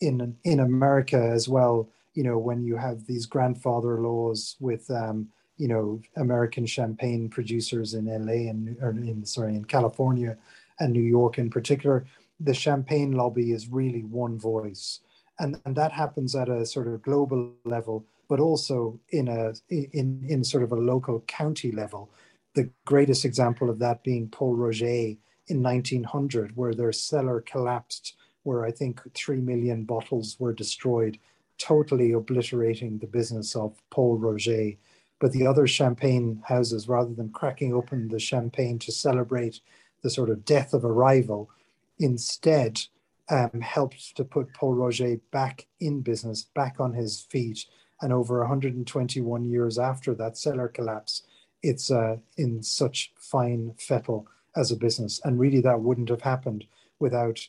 In, 0.00 0.36
in 0.44 0.60
America 0.60 1.18
as 1.18 1.48
well, 1.48 1.88
you 2.14 2.22
know, 2.22 2.38
when 2.38 2.64
you 2.64 2.76
have 2.76 3.06
these 3.06 3.26
grandfather 3.26 4.00
laws 4.00 4.56
with, 4.58 4.90
um, 4.90 5.28
you 5.58 5.68
know, 5.68 6.00
American 6.16 6.64
champagne 6.64 7.28
producers 7.28 7.92
in 7.92 8.06
LA 8.06 8.50
and, 8.50 8.76
or 8.80 8.90
in, 8.90 9.24
sorry, 9.26 9.54
in 9.54 9.64
California 9.66 10.36
and 10.80 10.92
New 10.92 11.02
York 11.02 11.38
in 11.38 11.50
particular, 11.50 12.06
the 12.40 12.54
champagne 12.54 13.12
lobby 13.12 13.52
is 13.52 13.68
really 13.68 14.02
one 14.02 14.38
voice 14.38 15.00
and, 15.38 15.60
and 15.64 15.76
that 15.76 15.92
happens 15.92 16.34
at 16.34 16.48
a 16.48 16.64
sort 16.64 16.86
of 16.86 17.02
global 17.02 17.52
level, 17.64 18.06
but 18.28 18.40
also 18.40 18.98
in 19.10 19.28
a 19.28 19.52
in 19.70 20.24
in 20.28 20.44
sort 20.44 20.62
of 20.62 20.72
a 20.72 20.76
local 20.76 21.20
county 21.26 21.72
level. 21.72 22.10
The 22.54 22.70
greatest 22.84 23.24
example 23.24 23.68
of 23.68 23.78
that 23.80 24.02
being 24.02 24.28
Pol 24.28 24.54
Roger 24.54 25.14
in 25.48 25.62
1900, 25.62 26.56
where 26.56 26.74
their 26.74 26.92
cellar 26.92 27.42
collapsed, 27.42 28.14
where 28.44 28.64
I 28.64 28.70
think 28.70 29.00
three 29.14 29.40
million 29.40 29.84
bottles 29.84 30.36
were 30.40 30.54
destroyed, 30.54 31.18
totally 31.58 32.12
obliterating 32.12 32.98
the 32.98 33.06
business 33.06 33.54
of 33.54 33.80
Pol 33.90 34.16
Roger. 34.16 34.72
But 35.18 35.32
the 35.32 35.46
other 35.46 35.66
champagne 35.66 36.42
houses, 36.44 36.88
rather 36.88 37.14
than 37.14 37.30
cracking 37.30 37.72
open 37.72 38.08
the 38.08 38.18
champagne 38.18 38.78
to 38.80 38.92
celebrate 38.92 39.60
the 40.06 40.10
sort 40.10 40.30
of 40.30 40.44
death 40.44 40.72
of 40.72 40.84
a 40.84 40.92
rival, 40.92 41.50
instead 41.98 42.80
um, 43.28 43.60
helped 43.60 44.16
to 44.16 44.22
put 44.22 44.54
Pol 44.54 44.72
Roger 44.72 45.18
back 45.32 45.66
in 45.80 46.00
business, 46.00 46.44
back 46.54 46.76
on 46.78 46.92
his 46.92 47.26
feet. 47.28 47.66
And 48.00 48.12
over 48.12 48.38
121 48.38 49.44
years 49.50 49.80
after 49.80 50.14
that 50.14 50.36
cellar 50.36 50.68
collapse, 50.68 51.24
it's 51.60 51.90
uh, 51.90 52.18
in 52.36 52.62
such 52.62 53.12
fine 53.18 53.74
fettle 53.80 54.28
as 54.54 54.70
a 54.70 54.76
business. 54.76 55.20
And 55.24 55.40
really, 55.40 55.60
that 55.62 55.80
wouldn't 55.80 56.10
have 56.10 56.22
happened 56.22 56.66
without 57.00 57.40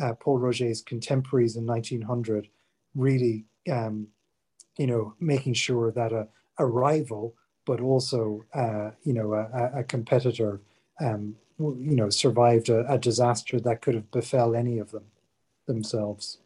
uh, 0.00 0.14
Pol 0.14 0.38
Roger's 0.38 0.80
contemporaries 0.80 1.56
in 1.56 1.66
1900 1.66 2.48
really, 2.94 3.44
um, 3.70 4.08
you 4.78 4.86
know, 4.86 5.12
making 5.20 5.52
sure 5.52 5.92
that 5.92 6.12
a, 6.14 6.26
a 6.56 6.64
rival, 6.64 7.34
but 7.66 7.82
also, 7.82 8.46
uh, 8.54 8.92
you 9.04 9.12
know, 9.12 9.34
a, 9.34 9.80
a 9.80 9.84
competitor, 9.84 10.62
um, 11.00 11.36
you 11.58 11.96
know, 11.96 12.10
survived 12.10 12.68
a, 12.68 12.90
a 12.92 12.98
disaster 12.98 13.60
that 13.60 13.82
could 13.82 13.94
have 13.94 14.10
befell 14.10 14.54
any 14.54 14.78
of 14.78 14.90
them 14.90 15.04
themselves. 15.66 16.38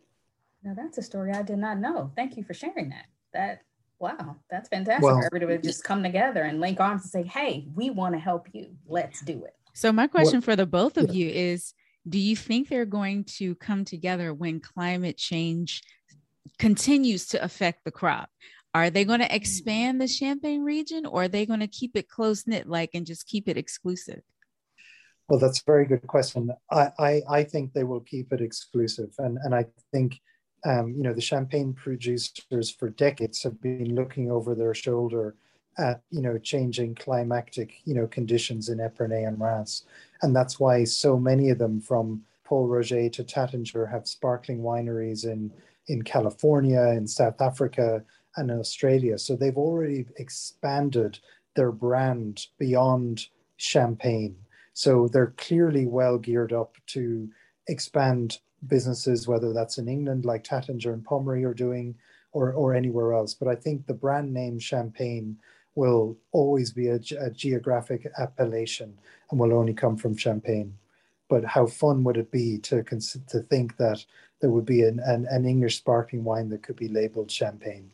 Now 0.63 0.75
that's 0.75 0.99
a 0.99 1.03
story 1.03 1.33
I 1.33 1.43
did 1.43 1.59
not 1.59 1.79
know. 1.79 2.11
Thank 2.17 2.37
you 2.37 2.45
for 2.45 2.55
sharing 2.55 2.91
that. 2.91 3.07
That 3.33 3.63
Wow, 4.03 4.35
that's 4.51 4.69
fantastic. 4.69 5.05
Well, 5.05 5.19
Everybody 5.25 5.47
would 5.47 5.63
just 5.63 5.85
come 5.85 6.03
together 6.03 6.43
and 6.43 6.61
link 6.61 6.81
arms 6.81 7.03
and 7.03 7.11
say, 7.13 7.23
hey, 7.23 7.69
we 7.77 7.91
want 7.91 8.17
to 8.17 8.19
help 8.19 8.49
you. 8.53 8.75
Let's 8.89 9.21
do 9.21 9.45
it. 9.45 9.55
So, 9.75 9.93
my 9.93 10.09
question 10.09 10.41
for 10.41 10.57
the 10.57 10.67
both 10.67 10.97
of 10.97 11.15
you 11.15 11.29
is 11.29 11.73
Do 12.09 12.19
you 12.19 12.35
think 12.35 12.69
they're 12.69 12.85
going 12.85 13.23
to 13.37 13.55
come 13.55 13.85
together 13.85 14.35
when 14.35 14.59
climate 14.59 15.17
change 15.17 15.85
continues 16.59 17.29
to 17.29 17.45
affect 17.45 17.85
the 17.85 17.93
crop? 17.93 18.29
Are 18.75 18.91
they 18.91 19.05
going 19.05 19.21
to 19.21 19.33
expand 19.33 20.01
the 20.01 20.09
Champagne 20.09 20.65
region 20.65 21.07
or 21.07 21.23
are 21.23 21.29
they 21.29 21.47
going 21.47 21.61
to 21.61 21.69
keep 21.69 21.97
it 21.97 22.09
close 22.09 22.45
knit 22.45 22.69
like 22.69 22.91
and 22.95 23.07
just 23.07 23.29
keep 23.29 23.49
it 23.49 23.57
exclusive? 23.57 24.23
Well, 25.29 25.39
that's 25.39 25.61
a 25.61 25.65
very 25.67 25.87
good 25.87 26.07
question. 26.07 26.51
I, 26.71 26.91
I, 26.99 27.23
I 27.31 27.45
think 27.45 27.73
they 27.73 27.85
will 27.85 28.01
keep 28.01 28.33
it 28.33 28.41
exclusive. 28.41 29.15
And, 29.19 29.39
and 29.45 29.55
I 29.55 29.67
think 29.93 30.21
um, 30.65 30.93
you 30.97 31.03
know, 31.03 31.13
the 31.13 31.21
champagne 31.21 31.73
producers 31.73 32.71
for 32.71 32.91
decades 32.91 33.43
have 33.43 33.61
been 33.61 33.95
looking 33.95 34.31
over 34.31 34.55
their 34.55 34.75
shoulder 34.75 35.35
at, 35.79 36.03
you 36.11 36.21
know, 36.21 36.39
changing 36.39 36.95
climatic, 36.95 37.81
you 37.85 37.95
know, 37.95 38.07
conditions 38.07 38.69
in 38.69 38.79
Epernay 38.79 39.27
and 39.27 39.41
Reims. 39.41 39.85
And 40.23 40.37
that's 40.37 40.61
why 40.61 40.85
so 40.85 41.19
many 41.19 41.51
of 41.51 41.59
them 41.59 41.81
from 41.81 42.23
Pol 42.45 42.69
Roger 42.69 43.09
to 43.09 43.25
Taittinger 43.25 43.91
have 43.91 44.07
sparkling 44.07 44.59
wineries 44.59 45.25
in, 45.25 45.51
in 45.89 46.03
California, 46.03 46.81
in 46.91 47.07
South 47.07 47.41
Africa, 47.41 48.05
and 48.37 48.51
Australia. 48.51 49.19
So 49.19 49.35
they've 49.35 49.57
already 49.57 50.07
expanded 50.17 51.19
their 51.57 51.73
brand 51.73 52.47
beyond 52.59 53.27
champagne. 53.57 54.37
So 54.75 55.09
they're 55.09 55.35
clearly 55.37 55.87
well 55.87 56.19
geared 56.19 56.53
up 56.53 56.77
to 56.89 57.29
expand 57.69 58.39
businesses, 58.67 59.29
whether 59.29 59.53
that's 59.53 59.79
in 59.79 59.89
England, 59.89 60.25
like 60.25 60.45
Taittinger 60.45 60.93
and 60.93 61.05
Pommery 61.05 61.45
are 61.45 61.55
doing, 61.55 61.95
or, 62.33 62.53
or 62.53 62.75
anywhere 62.75 63.13
else. 63.13 63.35
But 63.35 63.49
I 63.49 63.55
think 63.55 63.87
the 63.87 63.95
brand 63.95 64.33
name 64.33 64.59
Champagne 64.59 65.37
will 65.75 66.17
always 66.33 66.71
be 66.71 66.89
a, 66.89 67.01
a 67.21 67.31
geographic 67.31 68.07
appellation 68.19 68.99
and 69.31 69.41
will 69.41 69.55
only 69.55 69.75
come 69.75 69.97
from 69.97 70.17
Champagne. 70.17 70.77
But 71.29 71.45
how 71.45 71.67
fun 71.67 72.05
would 72.05 72.19
it 72.19 72.31
be 72.31 72.59
to 72.59 72.83
to 72.83 73.41
think 73.41 73.77
that 73.79 74.05
there 74.41 74.51
would 74.51 74.67
be 74.67 74.83
an, 74.83 75.01
an, 75.01 75.27
an 75.31 75.47
English 75.47 75.79
sparkling 75.79 76.25
wine 76.25 76.51
that 76.51 76.63
could 76.63 76.77
be 76.77 76.89
labeled 76.89 77.31
Champagne? 77.31 77.91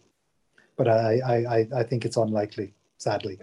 But 0.77 0.89
I, 0.89 1.21
I, 1.27 1.69
I 1.77 1.83
think 1.83 2.05
it's 2.05 2.17
unlikely, 2.17 2.75
sadly. 2.99 3.39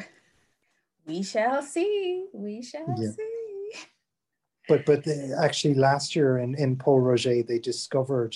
We 1.06 1.24
shall 1.24 1.62
see. 1.62 2.26
We 2.34 2.62
shall 2.62 2.96
yeah. 2.98 3.12
see 3.12 3.46
but 4.68 4.86
but 4.86 5.06
actually 5.40 5.74
last 5.74 6.16
year 6.16 6.38
in 6.38 6.56
in 6.56 6.76
Pol 6.76 7.00
Roger 7.00 7.44
they 7.44 7.60
discovered 7.60 8.36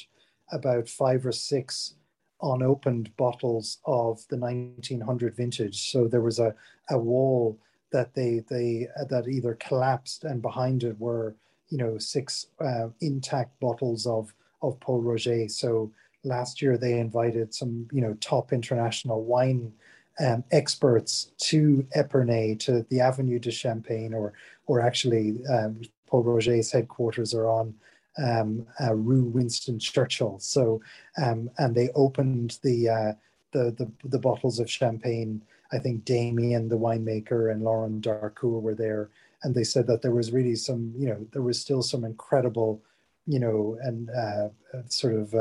about 0.51 0.88
five 0.88 1.25
or 1.25 1.32
six 1.32 1.95
unopened 2.41 3.15
bottles 3.17 3.79
of 3.86 4.25
the 4.29 4.38
1900 4.38 5.36
vintage. 5.36 5.91
So 5.91 6.08
there 6.08 6.21
was 6.21 6.39
a 6.39 6.55
a 6.89 6.97
wall 6.97 7.60
that 7.91 8.13
they 8.13 8.43
they 8.49 8.88
that 9.10 9.27
either 9.27 9.55
collapsed 9.55 10.23
and 10.23 10.41
behind 10.41 10.84
it 10.84 10.99
were 10.99 11.36
you 11.69 11.77
know 11.77 11.97
six 11.97 12.47
uh, 12.60 12.89
intact 13.01 13.60
bottles 13.60 14.05
of 14.05 14.34
of 14.62 14.79
Pol 14.79 15.01
Roger. 15.01 15.47
So 15.49 15.91
last 16.23 16.62
year 16.62 16.77
they 16.77 16.99
invited 16.99 17.53
some 17.53 17.88
you 17.91 18.01
know 18.01 18.13
top 18.15 18.53
international 18.53 19.23
wine 19.23 19.73
um, 20.19 20.43
experts 20.51 21.32
to 21.38 21.86
Epernay, 21.95 22.60
to 22.60 22.86
the 22.89 22.99
Avenue 22.99 23.39
de 23.39 23.51
Champagne, 23.51 24.13
or 24.13 24.34
or 24.65 24.82
actually 24.82 25.39
um, 25.47 25.82
Pol 26.08 26.23
Roger's 26.23 26.71
headquarters 26.71 27.34
are 27.34 27.47
on 27.47 27.73
um, 28.17 28.65
uh, 28.82 28.93
Rue 28.93 29.23
Winston 29.23 29.79
Churchill. 29.79 30.39
So, 30.39 30.82
um, 31.21 31.49
and 31.58 31.73
they 31.73 31.89
opened 31.95 32.60
the, 32.63 32.89
uh, 32.89 33.13
the, 33.51 33.71
the 33.71 33.91
the 34.10 34.19
bottles 34.19 34.60
of 34.60 34.69
champagne. 34.69 35.41
I 35.71 35.77
think 35.77 36.03
Damien, 36.03 36.67
the 36.67 36.77
winemaker, 36.77 37.51
and 37.51 37.62
Laurent 37.62 38.01
d'Harcourt 38.01 38.62
were 38.62 38.75
there, 38.75 39.10
and 39.43 39.53
they 39.53 39.63
said 39.63 39.86
that 39.88 40.01
there 40.01 40.12
was 40.12 40.32
really 40.32 40.55
some, 40.55 40.93
you 40.97 41.08
know, 41.08 41.25
there 41.32 41.43
was 41.43 41.60
still 41.60 41.82
some 41.82 42.03
incredible, 42.03 42.82
you 43.27 43.39
know, 43.39 43.77
and 43.82 44.10
uh, 44.10 44.49
sort 44.88 45.13
of 45.13 45.34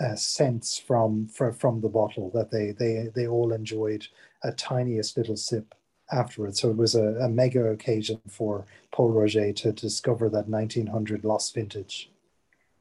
uh, 0.00 0.14
sense 0.14 0.78
from, 0.78 1.28
from 1.28 1.52
from 1.52 1.80
the 1.80 1.88
bottle 1.88 2.30
that 2.34 2.50
they 2.50 2.72
they 2.72 3.08
they 3.14 3.26
all 3.26 3.52
enjoyed 3.52 4.06
a 4.42 4.52
tiniest 4.52 5.16
little 5.16 5.36
sip 5.36 5.74
afterwards. 6.10 6.60
So 6.60 6.70
it 6.70 6.76
was 6.76 6.94
a, 6.94 7.14
a 7.16 7.28
mega 7.28 7.64
occasion 7.66 8.20
for 8.28 8.66
Pol 8.92 9.10
Roger 9.10 9.52
to 9.52 9.72
discover 9.72 10.28
that 10.30 10.48
1900 10.48 11.24
lost 11.24 11.54
vintage. 11.54 12.10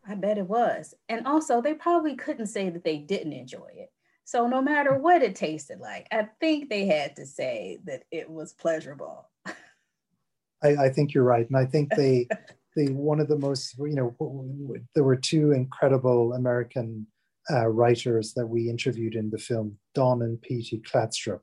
I 0.07 0.15
bet 0.15 0.37
it 0.37 0.47
was. 0.47 0.95
And 1.07 1.27
also, 1.27 1.61
they 1.61 1.73
probably 1.73 2.15
couldn't 2.15 2.47
say 2.47 2.69
that 2.69 2.83
they 2.83 2.97
didn't 2.97 3.33
enjoy 3.33 3.69
it. 3.75 3.91
So, 4.25 4.47
no 4.47 4.61
matter 4.61 4.97
what 4.97 5.21
it 5.21 5.35
tasted 5.35 5.79
like, 5.79 6.07
I 6.11 6.27
think 6.39 6.69
they 6.69 6.85
had 6.85 7.15
to 7.17 7.25
say 7.25 7.79
that 7.85 8.03
it 8.11 8.29
was 8.29 8.53
pleasurable. 8.53 9.27
I, 10.61 10.75
I 10.75 10.89
think 10.89 11.13
you're 11.13 11.23
right. 11.23 11.47
And 11.47 11.57
I 11.57 11.65
think 11.65 11.93
they, 11.95 12.27
they, 12.79 12.91
one 12.91 13.19
of 13.19 13.27
the 13.27 13.37
most, 13.37 13.75
you 13.77 13.95
know, 13.95 14.75
there 14.95 15.03
were 15.03 15.15
two 15.15 15.51
incredible 15.51 16.33
American 16.33 17.07
uh, 17.51 17.67
writers 17.67 18.33
that 18.33 18.47
we 18.47 18.69
interviewed 18.69 19.15
in 19.15 19.29
the 19.29 19.37
film, 19.37 19.77
Don 19.93 20.21
and 20.21 20.41
Petie 20.41 20.81
Kladstrup 20.81 21.39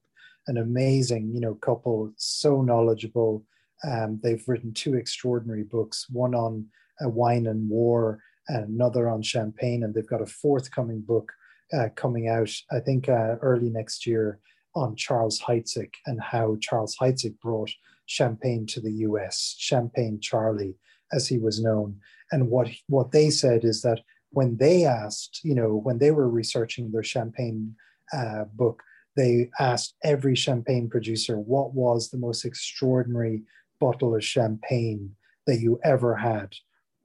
an 0.46 0.59
amazing, 0.59 1.31
you 1.35 1.40
know, 1.40 1.55
couple, 1.55 2.12
so 2.16 2.62
knowledgeable. 2.62 3.44
Um, 3.87 4.20
they've 4.22 4.46
written 4.46 4.72
two 4.72 4.94
extraordinary 4.94 5.64
books, 5.64 6.07
one 6.11 6.35
on 6.35 6.66
uh, 7.05 7.09
wine 7.09 7.46
and 7.46 7.68
war, 7.68 8.20
and 8.49 8.68
another 8.68 9.09
on 9.09 9.22
champagne, 9.22 9.83
and 9.83 9.94
they've 9.94 10.07
got 10.07 10.22
a 10.22 10.27
forthcoming 10.27 11.01
book 11.01 11.33
uh, 11.77 11.88
coming 11.96 12.29
out, 12.29 12.51
I 12.70 12.81
think, 12.81 13.09
uh, 13.09 13.37
early 13.42 13.70
next 13.70 14.07
year 14.07 14.38
on 14.75 14.94
Charles 14.94 15.40
Heidsieck 15.40 15.94
and 16.07 16.20
how 16.20 16.57
Charles 16.61 16.96
Heidsieck 17.01 17.40
brought 17.40 17.70
champagne 18.07 18.66
to 18.66 18.81
the 18.81 18.92
U.S. 18.92 19.57
Champagne 19.59 20.20
Charlie, 20.20 20.77
as 21.12 21.29
he 21.29 21.38
was 21.38 21.62
known, 21.62 21.99
and 22.33 22.49
what 22.49 22.69
what 22.88 23.12
they 23.12 23.31
said 23.31 23.64
is 23.64 23.83
that 23.83 24.01
when 24.31 24.57
they 24.57 24.85
asked, 24.85 25.40
you 25.45 25.55
know, 25.55 25.77
when 25.77 25.99
they 25.99 26.11
were 26.11 26.29
researching 26.29 26.90
their 26.90 27.03
champagne 27.03 27.75
uh, 28.12 28.45
book, 28.53 28.83
they 29.16 29.51
asked 29.59 29.95
every 30.05 30.35
champagne 30.35 30.88
producer 30.88 31.38
what 31.38 31.73
was 31.75 32.11
the 32.11 32.19
most 32.19 32.45
extraordinary 32.45 33.42
bottle 33.81 34.14
of 34.14 34.25
champagne 34.25 35.16
that 35.47 35.61
you 35.61 35.81
ever 35.85 36.16
had. 36.16 36.55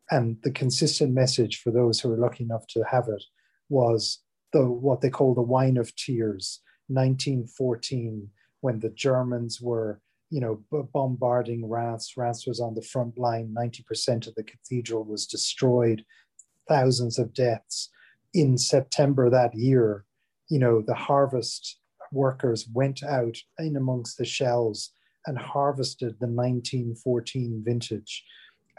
And 0.10 0.38
the 0.44 0.52
consistent 0.52 1.14
message 1.14 1.62
for 1.62 1.72
those 1.72 2.00
who 2.00 2.10
were 2.10 2.18
lucky 2.18 2.44
enough 2.44 2.68
to 2.72 2.84
have 2.84 3.08
it 3.08 3.24
was 3.70 4.20
the 4.52 4.70
what 4.70 5.02
they 5.02 5.10
call 5.10 5.34
the 5.34 5.42
wine 5.42 5.78
of 5.78 5.96
tears, 5.96 6.60
1914, 6.88 8.30
when 8.60 8.80
the 8.80 8.90
Germans 8.90 9.62
were, 9.62 10.02
you 10.32 10.39
know, 10.39 10.63
bombarding 10.94 11.70
Reims. 11.70 12.13
Reims 12.15 12.46
was 12.48 12.62
on 12.62 12.74
the 12.74 12.82
front 12.82 13.17
line. 13.17 13.54
90% 13.56 14.28
of 14.28 14.36
the 14.36 14.44
cathedral 14.44 15.04
was 15.04 15.28
destroyed, 15.28 16.04
thousands 16.67 17.20
of 17.20 17.34
deaths. 17.34 17.89
In 18.34 18.58
September 18.58 19.30
that 19.30 19.54
year, 19.54 20.06
you 20.50 20.58
know, 20.58 20.82
the 20.82 20.96
harvest 20.96 21.80
workers 22.13 22.67
went 22.74 23.04
out 23.04 23.38
in 23.60 23.76
amongst 23.76 24.17
the 24.17 24.26
shells 24.26 24.94
and 25.28 25.38
harvested 25.38 26.15
the 26.20 26.28
1914 26.28 27.62
vintage. 27.65 28.24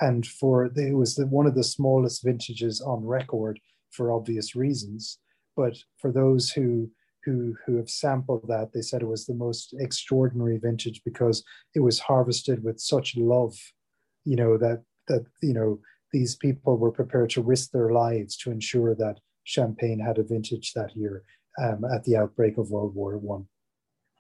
And 0.01 0.27
for 0.27 0.71
the, 0.71 0.89
it 0.89 0.95
was 0.95 1.17
the, 1.17 1.27
one 1.27 1.47
of 1.47 1.55
the 1.55 1.63
smallest 1.63 2.25
vintages 2.25 2.81
on 2.81 3.05
record 3.05 3.61
for 3.91 4.11
obvious 4.11 4.57
reasons. 4.57 5.19
But 5.55 5.77
for 5.99 6.11
those 6.11 6.51
who 6.51 6.91
who 7.25 7.55
who 7.67 7.77
have 7.77 7.91
sampled 7.91 8.47
that, 8.49 8.73
they 8.73 8.83
said 8.83 9.03
it 9.03 9.09
was 9.09 9.27
the 9.27 9.35
most 9.35 9.75
extraordinary 9.79 10.59
vintage 10.59 11.03
because 11.05 11.45
it 11.75 11.81
was 11.81 12.01
harvested 12.01 12.63
with 12.63 12.81
such 12.81 13.17
love, 13.17 13.55
you 14.25 14.37
know 14.37 14.57
that 14.59 14.83
that 15.09 15.25
you 15.43 15.55
know 15.55 15.81
these 16.13 16.37
people 16.37 16.77
were 16.77 16.93
prepared 16.93 17.31
to 17.31 17.43
risk 17.43 17.71
their 17.71 17.91
lives 17.91 18.37
to 18.37 18.51
ensure 18.51 18.95
that 18.95 19.19
champagne 19.45 19.99
had 19.99 20.19
a 20.19 20.23
vintage 20.23 20.73
that 20.75 20.95
year 20.95 21.25
um, 21.63 21.85
at 21.85 22.05
the 22.05 22.17
outbreak 22.17 22.59
of 22.59 22.71
World 22.71 22.95
War 22.95 23.17
One. 23.17 23.47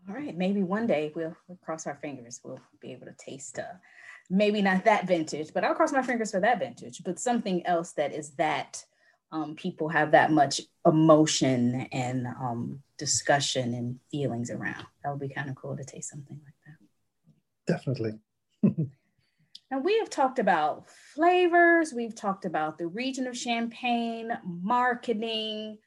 All 0.08 0.16
right, 0.16 0.36
maybe 0.36 0.62
one 0.62 0.86
day 0.86 1.12
we'll, 1.14 1.36
we'll, 1.46 1.58
cross 1.58 1.86
our 1.86 1.94
fingers. 2.02 2.40
We'll 2.42 2.58
be 2.80 2.92
able 2.92 3.06
to 3.06 3.14
taste, 3.18 3.58
uh, 3.58 3.76
maybe 4.28 4.60
not 4.60 4.84
that 4.84 5.06
vintage, 5.06 5.52
but 5.54 5.62
I'll 5.62 5.76
cross 5.76 5.92
my 5.92 6.02
fingers 6.02 6.32
for 6.32 6.40
that 6.40 6.58
vintage. 6.58 7.02
But 7.04 7.20
something 7.20 7.64
else 7.66 7.92
that 7.92 8.12
is 8.12 8.30
that 8.32 8.84
um, 9.32 9.56
people 9.56 9.88
have 9.88 10.12
that 10.12 10.30
much 10.30 10.60
emotion 10.86 11.88
and 11.90 12.26
um, 12.26 12.82
discussion 12.98 13.74
and 13.74 13.98
feelings 14.10 14.50
around. 14.50 14.86
That 15.02 15.10
would 15.10 15.20
be 15.20 15.34
kind 15.34 15.48
of 15.48 15.56
cool 15.56 15.76
to 15.76 15.84
taste 15.84 16.10
something 16.10 16.38
like 16.44 16.54
that. 16.66 17.74
Definitely. 17.74 18.18
Now, 19.72 19.78
we 19.78 19.96
have 20.00 20.10
talked 20.10 20.38
about 20.38 20.90
flavors, 21.14 21.94
we've 21.94 22.14
talked 22.14 22.44
about 22.44 22.76
the 22.76 22.88
region 22.88 23.26
of 23.26 23.34
Champagne, 23.34 24.30
marketing, 24.44 25.78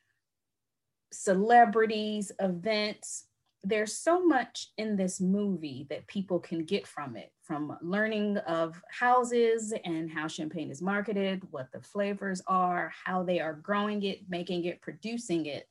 celebrities, 1.13 2.31
events. 2.39 3.25
There's 3.67 3.97
so 3.97 4.23
much 4.23 4.69
in 4.77 4.95
this 4.95 5.19
movie 5.19 5.87
that 5.89 6.05
people 6.05 6.39
can 6.39 6.65
get 6.65 6.85
from 6.85 7.17
it, 7.17 7.31
from 7.41 7.75
learning 7.81 8.37
of 8.37 8.79
houses 8.91 9.73
and 9.83 10.07
how 10.11 10.27
champagne 10.27 10.69
is 10.69 10.83
marketed, 10.83 11.41
what 11.49 11.71
the 11.71 11.81
flavors 11.81 12.43
are, 12.45 12.93
how 13.05 13.23
they 13.23 13.39
are 13.39 13.53
growing 13.53 14.03
it, 14.03 14.29
making 14.29 14.65
it, 14.65 14.81
producing 14.81 15.47
it. 15.47 15.67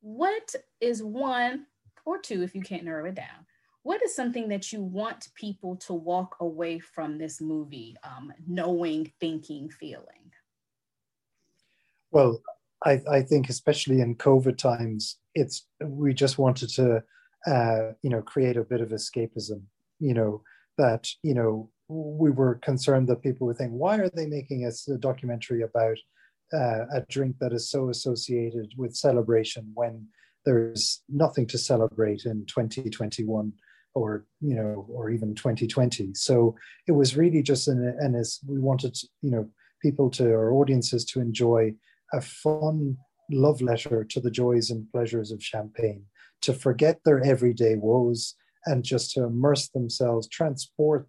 what 0.00 0.54
is 0.80 1.02
one 1.02 1.66
or 2.04 2.18
two, 2.18 2.42
if 2.42 2.54
you 2.54 2.62
can't 2.62 2.84
narrow 2.84 3.06
it 3.06 3.14
down, 3.14 3.46
what 3.84 4.02
is 4.02 4.14
something 4.14 4.48
that 4.48 4.72
you 4.72 4.82
want 4.82 5.28
people 5.34 5.76
to 5.76 5.92
walk 5.92 6.36
away 6.40 6.78
from 6.78 7.18
this 7.18 7.40
movie 7.40 7.96
um, 8.04 8.32
knowing, 8.46 9.12
thinking, 9.20 9.68
feeling? 9.70 10.32
Well, 12.10 12.40
I, 12.84 13.00
I 13.10 13.22
think 13.22 13.48
especially 13.48 14.00
in 14.00 14.16
COVID 14.16 14.58
times, 14.58 15.18
it's 15.34 15.66
we 15.84 16.14
just 16.14 16.38
wanted 16.38 16.68
to 16.70 17.02
uh, 17.46 17.92
you 18.02 18.10
know 18.10 18.22
create 18.22 18.56
a 18.56 18.64
bit 18.64 18.80
of 18.80 18.90
escapism. 18.90 19.62
You 20.00 20.14
know 20.14 20.42
that 20.78 21.08
you 21.22 21.34
know 21.34 21.70
we 21.88 22.30
were 22.30 22.56
concerned 22.56 23.08
that 23.08 23.22
people 23.22 23.46
would 23.46 23.58
think, 23.58 23.72
why 23.72 23.98
are 23.98 24.08
they 24.08 24.26
making 24.26 24.64
a, 24.64 24.92
a 24.92 24.96
documentary 24.96 25.62
about 25.62 25.98
uh, 26.52 26.86
a 26.94 27.04
drink 27.08 27.36
that 27.40 27.52
is 27.52 27.70
so 27.70 27.90
associated 27.90 28.72
with 28.76 28.96
celebration 28.96 29.70
when 29.74 30.06
there's 30.44 31.02
nothing 31.08 31.46
to 31.46 31.58
celebrate 31.58 32.24
in 32.24 32.44
2021 32.46 33.52
or 33.94 34.24
you 34.40 34.54
know 34.54 34.86
or 34.88 35.10
even 35.10 35.34
2020 35.34 36.14
so 36.14 36.54
it 36.88 36.92
was 36.92 37.16
really 37.16 37.42
just 37.42 37.68
an 37.68 37.94
and 38.00 38.16
as 38.16 38.40
we 38.46 38.58
wanted 38.58 38.96
you 39.20 39.30
know 39.30 39.48
people 39.82 40.10
to 40.10 40.24
our 40.32 40.52
audiences 40.52 41.04
to 41.04 41.20
enjoy 41.20 41.72
a 42.12 42.20
fun 42.20 42.96
love 43.30 43.60
letter 43.62 44.04
to 44.04 44.20
the 44.20 44.30
joys 44.30 44.70
and 44.70 44.90
pleasures 44.92 45.32
of 45.32 45.42
champagne 45.42 46.04
to 46.42 46.52
forget 46.52 47.00
their 47.04 47.24
everyday 47.24 47.76
woes 47.76 48.34
and 48.66 48.84
just 48.84 49.12
to 49.12 49.24
immerse 49.24 49.68
themselves 49.68 50.28
transport 50.28 51.08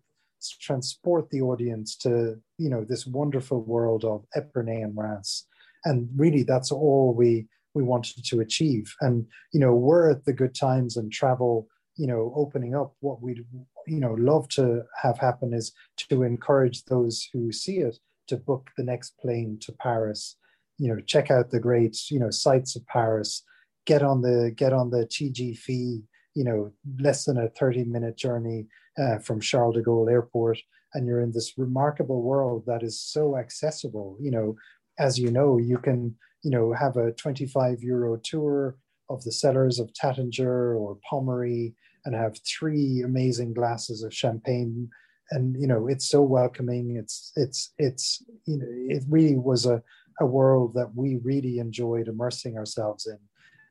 transport 0.61 1.29
the 1.29 1.41
audience 1.41 1.95
to 1.95 2.35
you 2.57 2.69
know 2.69 2.85
this 2.87 3.05
wonderful 3.07 3.63
world 3.63 4.03
of 4.03 4.25
Epernay 4.35 4.83
and 4.83 4.95
Reims. 4.95 5.47
and 5.85 6.09
really 6.15 6.43
that's 6.43 6.71
all 6.71 7.13
we 7.15 7.47
we 7.73 7.83
wanted 7.83 8.23
to 8.25 8.41
achieve 8.41 8.93
and 9.01 9.25
you 9.53 9.59
know 9.59 9.73
we're 9.73 10.11
at 10.11 10.25
the 10.25 10.33
good 10.33 10.53
times 10.53 10.97
and 10.97 11.11
travel 11.11 11.67
you 11.95 12.07
know 12.07 12.33
opening 12.35 12.75
up 12.75 12.93
what 12.99 13.21
we'd 13.21 13.45
you 13.87 13.99
know 13.99 14.13
love 14.13 14.47
to 14.49 14.83
have 15.01 15.17
happen 15.17 15.53
is 15.53 15.71
to 15.97 16.23
encourage 16.23 16.83
those 16.85 17.27
who 17.31 17.51
see 17.51 17.77
it 17.77 17.97
to 18.27 18.37
book 18.37 18.69
the 18.77 18.83
next 18.83 19.17
plane 19.19 19.57
to 19.61 19.71
paris 19.71 20.35
you 20.83 20.93
know 20.93 21.01
check 21.05 21.31
out 21.31 21.49
the 21.49 21.59
great 21.59 21.95
you 22.09 22.19
know 22.19 22.29
sites 22.29 22.75
of 22.75 22.85
paris 22.87 23.43
get 23.85 24.01
on 24.01 24.21
the 24.21 24.53
get 24.55 24.73
on 24.73 24.89
the 24.89 25.05
tgv 25.07 26.01
you 26.35 26.43
know 26.43 26.71
less 26.99 27.25
than 27.25 27.37
a 27.37 27.49
30 27.49 27.85
minute 27.85 28.17
journey 28.17 28.65
uh, 28.97 29.17
from 29.19 29.39
charles 29.39 29.75
de 29.75 29.81
gaulle 29.81 30.11
airport 30.11 30.59
and 30.93 31.07
you're 31.07 31.21
in 31.21 31.31
this 31.31 31.53
remarkable 31.57 32.21
world 32.21 32.63
that 32.67 32.83
is 32.83 33.01
so 33.01 33.37
accessible 33.37 34.17
you 34.19 34.31
know 34.31 34.55
as 34.99 35.17
you 35.17 35.31
know 35.31 35.57
you 35.57 35.77
can 35.77 36.15
you 36.43 36.51
know 36.51 36.73
have 36.73 36.97
a 36.97 37.11
25 37.13 37.81
euro 37.81 38.19
tour 38.23 38.77
of 39.09 39.23
the 39.23 39.31
cellars 39.31 39.79
of 39.79 39.93
Taittinger 39.93 40.79
or 40.79 40.97
Pommery 41.09 41.73
and 42.05 42.15
have 42.15 42.37
three 42.39 43.01
amazing 43.03 43.53
glasses 43.53 44.03
of 44.03 44.13
champagne. 44.13 44.89
And 45.31 45.59
you 45.59 45.67
know, 45.67 45.87
it's 45.87 46.09
so 46.09 46.21
welcoming. 46.21 46.97
It's 46.97 47.31
it's 47.35 47.73
it's 47.77 48.23
you 48.45 48.57
know, 48.57 48.65
it 48.67 49.03
really 49.09 49.37
was 49.37 49.65
a, 49.65 49.81
a 50.19 50.25
world 50.25 50.73
that 50.75 50.95
we 50.95 51.19
really 51.23 51.59
enjoyed 51.59 52.07
immersing 52.07 52.57
ourselves 52.57 53.07
in. 53.07 53.17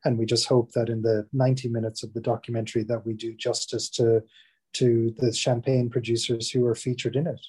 And 0.05 0.17
we 0.17 0.25
just 0.25 0.47
hope 0.47 0.71
that 0.73 0.89
in 0.89 1.01
the 1.01 1.27
90 1.31 1.69
minutes 1.69 2.03
of 2.03 2.13
the 2.13 2.21
documentary 2.21 2.83
that 2.83 3.05
we 3.05 3.13
do 3.13 3.33
justice 3.35 3.89
to 3.91 4.21
to 4.73 5.13
the 5.19 5.31
champagne 5.31 5.87
producers 5.87 6.49
who 6.49 6.65
are 6.65 6.73
featured 6.73 7.15
in 7.15 7.27
it. 7.27 7.39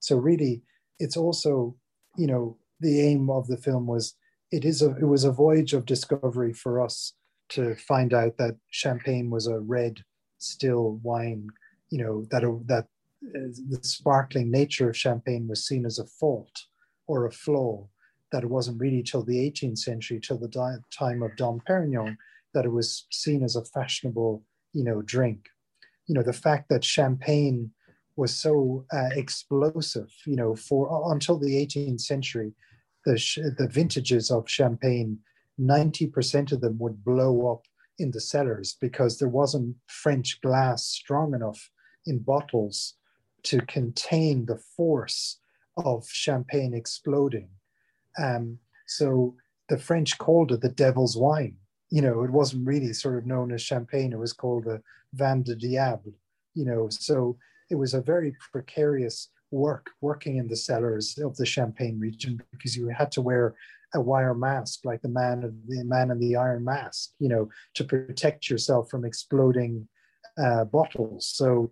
So 0.00 0.16
really, 0.16 0.62
it's 0.98 1.16
also, 1.16 1.76
you 2.16 2.26
know, 2.26 2.56
the 2.80 3.02
aim 3.02 3.28
of 3.28 3.46
the 3.48 3.58
film 3.58 3.86
was 3.86 4.14
it 4.50 4.64
is 4.64 4.82
a 4.82 4.90
it 4.96 5.06
was 5.06 5.24
a 5.24 5.32
voyage 5.32 5.72
of 5.72 5.84
discovery 5.84 6.52
for 6.52 6.80
us 6.80 7.14
to 7.50 7.74
find 7.76 8.14
out 8.14 8.36
that 8.38 8.56
champagne 8.70 9.30
was 9.30 9.46
a 9.46 9.60
red 9.60 10.02
still 10.38 11.00
wine 11.02 11.48
you 11.90 12.02
know 12.02 12.26
that 12.30 12.42
that 12.66 12.86
uh, 13.34 13.48
the 13.70 13.80
sparkling 13.82 14.50
nature 14.50 14.88
of 14.90 14.96
champagne 14.96 15.48
was 15.48 15.66
seen 15.66 15.86
as 15.86 15.98
a 15.98 16.06
fault 16.06 16.64
or 17.06 17.26
a 17.26 17.32
flaw 17.32 17.86
that 18.32 18.42
it 18.42 18.50
wasn't 18.50 18.80
really 18.80 19.02
till 19.02 19.22
the 19.22 19.38
18th 19.50 19.78
century 19.78 20.20
till 20.20 20.38
the 20.38 20.80
time 20.96 21.22
of 21.22 21.36
dom 21.36 21.60
perignon 21.66 22.16
that 22.52 22.64
it 22.64 22.72
was 22.72 23.06
seen 23.10 23.42
as 23.42 23.56
a 23.56 23.64
fashionable 23.64 24.42
you 24.72 24.84
know 24.84 25.02
drink 25.02 25.48
you 26.06 26.14
know 26.14 26.22
the 26.22 26.32
fact 26.32 26.68
that 26.68 26.84
champagne 26.84 27.70
was 28.16 28.34
so 28.34 28.84
uh, 28.92 29.10
explosive 29.12 30.10
you 30.26 30.36
know 30.36 30.54
for 30.54 31.12
until 31.12 31.38
the 31.38 31.54
18th 31.66 32.00
century 32.00 32.54
the, 33.04 33.54
the 33.58 33.68
vintages 33.68 34.30
of 34.30 34.48
champagne, 34.48 35.18
90% 35.60 36.52
of 36.52 36.60
them 36.60 36.78
would 36.78 37.04
blow 37.04 37.52
up 37.52 37.66
in 37.98 38.10
the 38.10 38.20
cellars 38.20 38.76
because 38.80 39.18
there 39.18 39.28
wasn't 39.28 39.76
French 39.86 40.40
glass 40.40 40.84
strong 40.84 41.34
enough 41.34 41.70
in 42.06 42.18
bottles 42.18 42.94
to 43.44 43.60
contain 43.60 44.46
the 44.46 44.56
force 44.56 45.38
of 45.76 46.08
champagne 46.08 46.74
exploding. 46.74 47.48
Um, 48.18 48.58
so 48.86 49.34
the 49.68 49.78
French 49.78 50.18
called 50.18 50.52
it 50.52 50.60
the 50.60 50.68
devil's 50.68 51.16
wine. 51.16 51.56
You 51.90 52.02
know, 52.02 52.22
it 52.24 52.30
wasn't 52.30 52.66
really 52.66 52.92
sort 52.92 53.18
of 53.18 53.26
known 53.26 53.52
as 53.52 53.62
champagne, 53.62 54.12
it 54.12 54.18
was 54.18 54.32
called 54.32 54.64
the 54.64 54.82
vin 55.12 55.42
de 55.42 55.54
diable, 55.54 56.14
you 56.54 56.64
know, 56.64 56.88
so 56.90 57.36
it 57.70 57.76
was 57.76 57.94
a 57.94 58.00
very 58.00 58.36
precarious 58.52 59.28
work 59.50 59.90
working 60.00 60.36
in 60.36 60.48
the 60.48 60.56
cellars 60.56 61.16
of 61.18 61.36
the 61.36 61.46
Champagne 61.46 61.98
region 61.98 62.42
because 62.50 62.76
you 62.76 62.88
had 62.88 63.12
to 63.12 63.22
wear 63.22 63.54
a 63.94 64.00
wire 64.00 64.34
mask 64.34 64.84
like 64.84 65.00
the 65.02 65.08
man 65.08 65.44
of 65.44 65.54
the 65.68 65.84
man 65.84 66.10
in 66.10 66.18
the 66.18 66.34
iron 66.36 66.64
mask, 66.64 67.12
you 67.20 67.28
know, 67.28 67.48
to 67.74 67.84
protect 67.84 68.50
yourself 68.50 68.90
from 68.90 69.04
exploding 69.04 69.86
uh, 70.36 70.64
bottles. 70.64 71.28
So 71.28 71.70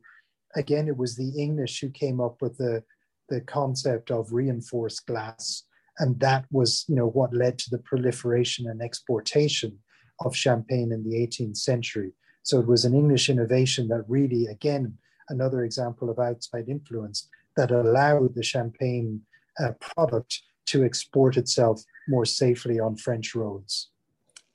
again, 0.55 0.87
it 0.87 0.97
was 0.97 1.17
the 1.17 1.31
English 1.31 1.81
who 1.81 1.91
came 1.91 2.21
up 2.21 2.41
with 2.41 2.57
the 2.57 2.85
the 3.29 3.41
concept 3.41 4.11
of 4.11 4.33
reinforced 4.33 5.07
glass, 5.07 5.65
and 5.99 6.19
that 6.21 6.45
was 6.51 6.85
you 6.89 6.97
know 6.97 7.09
what 7.09 7.35
led 7.35 7.59
to 7.59 7.71
the 7.71 7.79
proliferation 7.79 8.67
and 8.69 8.81
exportation 8.81 9.79
of 10.25 10.37
champagne 10.37 10.93
in 10.93 11.05
the 11.05 11.17
18th 11.17 11.57
century. 11.57 12.13
So 12.43 12.59
it 12.61 12.67
was 12.67 12.85
an 12.85 12.95
English 12.95 13.29
innovation 13.29 13.89
that 13.89 14.05
really, 14.09 14.47
again, 14.47 14.99
another 15.29 15.65
example 15.65 16.11
of 16.11 16.19
outside 16.19 16.69
influence 16.69 17.29
that 17.57 17.71
allowed 17.71 18.35
the 18.35 18.43
champagne 18.43 19.23
uh, 19.59 19.73
product 19.81 20.41
to 20.67 20.85
export 20.85 21.37
itself 21.37 21.83
more 22.09 22.25
safely 22.25 22.81
on 22.81 22.97
French 22.97 23.35
roads. 23.35 23.91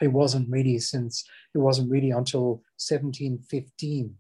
It 0.02 0.12
wasn't 0.12 0.50
really 0.50 0.80
since 0.80 1.23
it 1.54 1.60
wasn't 1.60 1.91
really 1.91 2.12
until 2.12 2.62
1715 2.78 4.15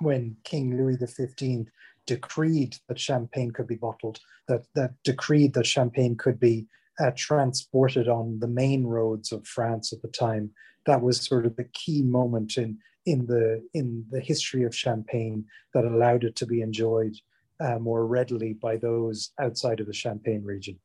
when 0.00 0.36
King 0.44 0.76
Louis 0.76 0.96
XV 0.96 1.66
decreed 2.06 2.76
that 2.88 2.98
champagne 2.98 3.50
could 3.50 3.66
be 3.66 3.76
bottled, 3.76 4.20
that, 4.48 4.64
that 4.74 4.92
decreed 5.04 5.54
that 5.54 5.66
champagne 5.66 6.16
could 6.16 6.38
be 6.38 6.66
uh, 7.00 7.10
transported 7.16 8.08
on 8.08 8.38
the 8.40 8.48
main 8.48 8.86
roads 8.86 9.32
of 9.32 9.46
France 9.46 9.92
at 9.92 10.02
the 10.02 10.08
time. 10.08 10.50
That 10.86 11.02
was 11.02 11.20
sort 11.20 11.46
of 11.46 11.56
the 11.56 11.68
key 11.72 12.02
moment 12.02 12.56
in, 12.58 12.78
in, 13.06 13.26
the, 13.26 13.62
in 13.72 14.04
the 14.10 14.20
history 14.20 14.64
of 14.64 14.74
champagne 14.74 15.44
that 15.74 15.84
allowed 15.84 16.24
it 16.24 16.36
to 16.36 16.46
be 16.46 16.60
enjoyed 16.60 17.14
uh, 17.60 17.78
more 17.78 18.06
readily 18.06 18.54
by 18.54 18.76
those 18.76 19.30
outside 19.40 19.80
of 19.80 19.86
the 19.86 19.92
Champagne 19.92 20.42
region. 20.44 20.78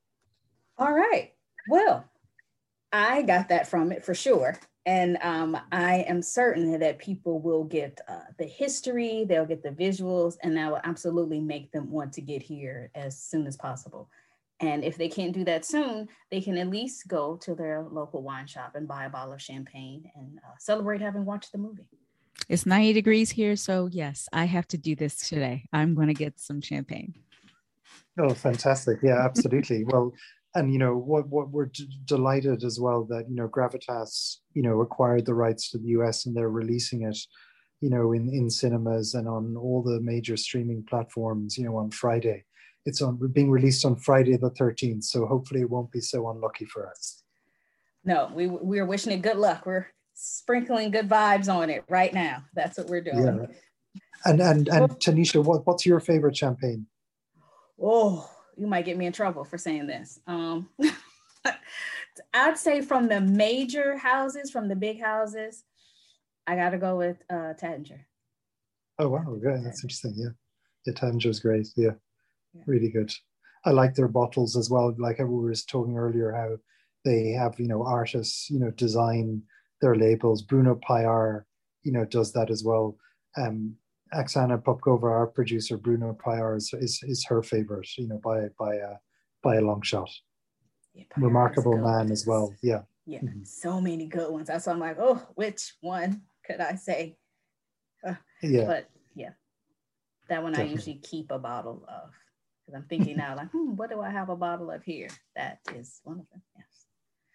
All 0.77 0.93
right. 0.93 1.33
Well, 1.69 2.05
I 2.91 3.21
got 3.23 3.49
that 3.49 3.67
from 3.67 3.91
it 3.91 4.05
for 4.05 4.13
sure. 4.13 4.59
And 4.85 5.17
um, 5.21 5.57
I 5.71 6.05
am 6.07 6.21
certain 6.21 6.79
that 6.79 6.97
people 6.97 7.41
will 7.41 7.65
get 7.65 7.99
uh, 8.07 8.21
the 8.39 8.45
history, 8.45 9.25
they'll 9.27 9.45
get 9.45 9.61
the 9.61 9.71
visuals, 9.71 10.37
and 10.41 10.55
that 10.55 10.71
will 10.71 10.79
absolutely 10.85 11.41
make 11.41 11.71
them 11.73 11.91
want 11.91 12.13
to 12.13 12.21
get 12.21 12.41
here 12.41 12.89
as 12.95 13.19
soon 13.19 13.47
as 13.47 13.57
possible. 13.57 14.09
And 14.61 14.83
if 14.83 14.97
they 14.97 15.09
can't 15.09 15.33
do 15.33 15.43
that 15.43 15.65
soon, 15.65 16.07
they 16.31 16.39
can 16.39 16.57
at 16.57 16.69
least 16.69 17.07
go 17.07 17.35
to 17.37 17.53
their 17.53 17.83
local 17.83 18.23
wine 18.23 18.47
shop 18.47 18.75
and 18.75 18.87
buy 18.87 19.05
a 19.05 19.09
bottle 19.09 19.33
of 19.33 19.41
champagne 19.41 20.09
and 20.15 20.39
uh, 20.39 20.55
celebrate 20.57 21.01
having 21.01 21.25
watched 21.25 21.51
the 21.51 21.57
movie. 21.57 21.85
It's 22.47 22.65
90 22.65 22.93
degrees 22.93 23.29
here. 23.29 23.55
So, 23.57 23.89
yes, 23.91 24.29
I 24.31 24.45
have 24.45 24.67
to 24.69 24.77
do 24.77 24.95
this 24.95 25.27
today. 25.27 25.67
I'm 25.73 25.95
going 25.95 26.07
to 26.07 26.13
get 26.13 26.39
some 26.39 26.61
champagne. 26.61 27.13
Oh, 28.19 28.33
fantastic. 28.33 28.99
Yeah, 29.03 29.19
absolutely. 29.23 29.83
well, 29.83 30.13
and 30.57 30.71
you 30.71 30.79
know 30.79 30.95
what 30.95 31.27
what 31.27 31.49
we're 31.49 31.65
d- 31.67 31.89
delighted 32.05 32.63
as 32.63 32.79
well 32.79 33.03
that 33.05 33.29
you 33.29 33.35
know 33.35 33.47
gravitas 33.47 34.37
you 34.53 34.61
know 34.61 34.81
acquired 34.81 35.25
the 35.25 35.33
rights 35.33 35.69
to 35.71 35.77
the 35.77 35.89
us 35.89 36.25
and 36.25 36.35
they're 36.35 36.49
releasing 36.49 37.03
it 37.03 37.17
you 37.81 37.89
know 37.89 38.11
in 38.11 38.29
in 38.29 38.49
cinemas 38.49 39.13
and 39.13 39.27
on 39.27 39.55
all 39.55 39.81
the 39.81 39.99
major 40.01 40.37
streaming 40.37 40.83
platforms 40.83 41.57
you 41.57 41.65
know 41.65 41.75
on 41.77 41.89
friday 41.91 42.43
it's 42.85 43.01
on 43.01 43.17
being 43.33 43.51
released 43.51 43.85
on 43.85 43.95
friday 43.95 44.35
the 44.37 44.51
13th 44.51 45.03
so 45.03 45.25
hopefully 45.25 45.61
it 45.61 45.69
won't 45.69 45.91
be 45.91 46.01
so 46.01 46.29
unlucky 46.29 46.65
for 46.65 46.89
us 46.89 47.23
no 48.03 48.31
we 48.33 48.47
we're 48.47 48.85
wishing 48.85 49.13
it 49.13 49.21
good 49.21 49.37
luck 49.37 49.65
we're 49.65 49.87
sprinkling 50.17 50.91
good 50.91 51.07
vibes 51.07 51.53
on 51.53 51.69
it 51.69 51.83
right 51.87 52.13
now. 52.13 52.43
That's 52.53 52.77
what 52.77 52.87
we're 52.87 53.01
doing. 53.01 53.23
Yeah. 53.23 53.45
And 54.25 54.41
and 54.41 54.67
and 54.67 54.89
Tanisha, 54.99 55.43
what, 55.43 55.65
what's 55.65 55.85
your 55.85 55.99
favorite 55.99 56.35
champagne? 56.35 56.87
Oh, 57.81 58.29
you 58.57 58.67
might 58.67 58.85
get 58.85 58.97
me 58.97 59.05
in 59.05 59.13
trouble 59.13 59.43
for 59.43 59.57
saying 59.57 59.87
this. 59.87 60.19
Um, 60.27 60.69
I'd 62.33 62.57
say 62.57 62.81
from 62.81 63.07
the 63.07 63.21
major 63.21 63.97
houses, 63.97 64.49
from 64.49 64.67
the 64.67 64.75
big 64.75 65.01
houses, 65.01 65.63
I 66.45 66.55
got 66.55 66.71
to 66.71 66.77
go 66.77 66.97
with 66.97 67.17
uh, 67.29 67.53
Taittinger. 67.61 68.01
Oh 68.99 69.09
wow, 69.09 69.37
good. 69.41 69.63
That's 69.63 69.83
interesting. 69.83 70.15
Yeah, 70.15 70.29
yeah, 70.85 70.93
Taittinger's 70.93 71.39
great. 71.39 71.67
Yeah, 71.75 71.91
yeah, 72.53 72.63
really 72.65 72.89
good. 72.89 73.13
I 73.65 73.71
like 73.71 73.93
their 73.93 74.07
bottles 74.07 74.55
as 74.57 74.69
well. 74.69 74.95
Like 74.97 75.19
I 75.19 75.23
was 75.23 75.65
talking 75.65 75.97
earlier, 75.97 76.31
how 76.31 76.57
they 77.05 77.29
have 77.29 77.59
you 77.59 77.67
know 77.67 77.83
artists 77.83 78.49
you 78.49 78.59
know 78.59 78.71
design 78.71 79.43
their 79.81 79.95
labels. 79.95 80.41
Bruno 80.41 80.79
Paillard, 80.87 81.45
you 81.83 81.91
know, 81.91 82.05
does 82.05 82.33
that 82.33 82.49
as 82.49 82.63
well. 82.63 82.97
Um, 83.37 83.75
Oksana 84.13 84.61
Popkova, 84.61 85.03
our 85.03 85.27
producer, 85.27 85.77
Bruno 85.77 86.13
Paillard 86.13 86.57
is, 86.57 86.73
is, 86.73 86.99
is 87.03 87.25
her 87.25 87.41
favorite, 87.41 87.87
you 87.97 88.07
know, 88.07 88.19
by 88.23 88.47
by 88.57 88.75
a 88.75 88.93
by 89.43 89.55
a 89.55 89.61
long 89.61 89.81
shot. 89.81 90.09
Yeah, 90.93 91.03
Remarkable 91.17 91.77
man 91.77 92.11
as 92.11 92.25
well. 92.25 92.53
Yeah. 92.61 92.81
Yeah, 93.05 93.19
mm-hmm. 93.19 93.43
so 93.43 93.79
many 93.79 94.07
good 94.07 94.29
ones. 94.31 94.47
That's 94.47 94.67
why 94.67 94.73
I'm 94.73 94.79
like, 94.79 94.97
oh, 94.99 95.25
which 95.35 95.75
one 95.79 96.23
could 96.45 96.59
I 96.59 96.75
say? 96.75 97.17
Uh, 98.05 98.15
yeah. 98.41 98.65
But 98.65 98.89
yeah, 99.15 99.29
that 100.27 100.43
one 100.43 100.51
Definitely. 100.51 100.71
I 100.71 100.75
usually 100.75 100.95
keep 100.95 101.31
a 101.31 101.39
bottle 101.39 101.85
of 101.87 102.11
because 102.65 102.77
I'm 102.77 102.87
thinking 102.89 103.15
now, 103.15 103.35
like, 103.35 103.49
hmm, 103.51 103.75
what 103.75 103.89
do 103.89 104.01
I 104.01 104.09
have 104.09 104.29
a 104.29 104.35
bottle 104.35 104.71
of 104.71 104.83
here? 104.83 105.07
That 105.37 105.59
is 105.73 106.01
one 106.03 106.19
of 106.19 106.25
them. 106.29 106.41
Yes. 106.55 106.65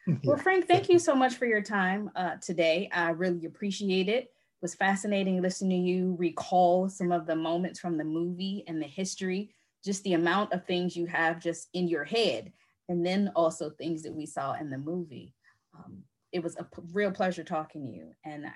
Well, 0.24 0.36
Frank, 0.36 0.66
thank 0.66 0.88
you 0.88 0.98
so 0.98 1.14
much 1.14 1.36
for 1.36 1.46
your 1.46 1.62
time 1.62 2.10
uh, 2.16 2.34
today. 2.42 2.90
I 2.92 3.10
really 3.10 3.46
appreciate 3.46 4.08
it 4.08 4.32
was 4.62 4.76
fascinating 4.76 5.42
listening 5.42 5.82
to 5.82 5.90
you 5.90 6.16
recall 6.18 6.88
some 6.88 7.10
of 7.10 7.26
the 7.26 7.34
moments 7.34 7.80
from 7.80 7.98
the 7.98 8.04
movie 8.04 8.62
and 8.68 8.80
the 8.80 8.86
history, 8.86 9.52
just 9.84 10.04
the 10.04 10.14
amount 10.14 10.52
of 10.52 10.64
things 10.64 10.96
you 10.96 11.04
have 11.06 11.40
just 11.40 11.68
in 11.74 11.88
your 11.88 12.04
head, 12.04 12.52
and 12.88 13.04
then 13.04 13.32
also 13.34 13.70
things 13.70 14.04
that 14.04 14.14
we 14.14 14.24
saw 14.24 14.52
in 14.52 14.70
the 14.70 14.78
movie. 14.78 15.34
Um, 15.76 16.04
it 16.30 16.42
was 16.42 16.56
a 16.56 16.62
p- 16.62 16.82
real 16.92 17.10
pleasure 17.10 17.42
talking 17.42 17.84
to 17.84 17.92
you, 17.92 18.12
and 18.24 18.46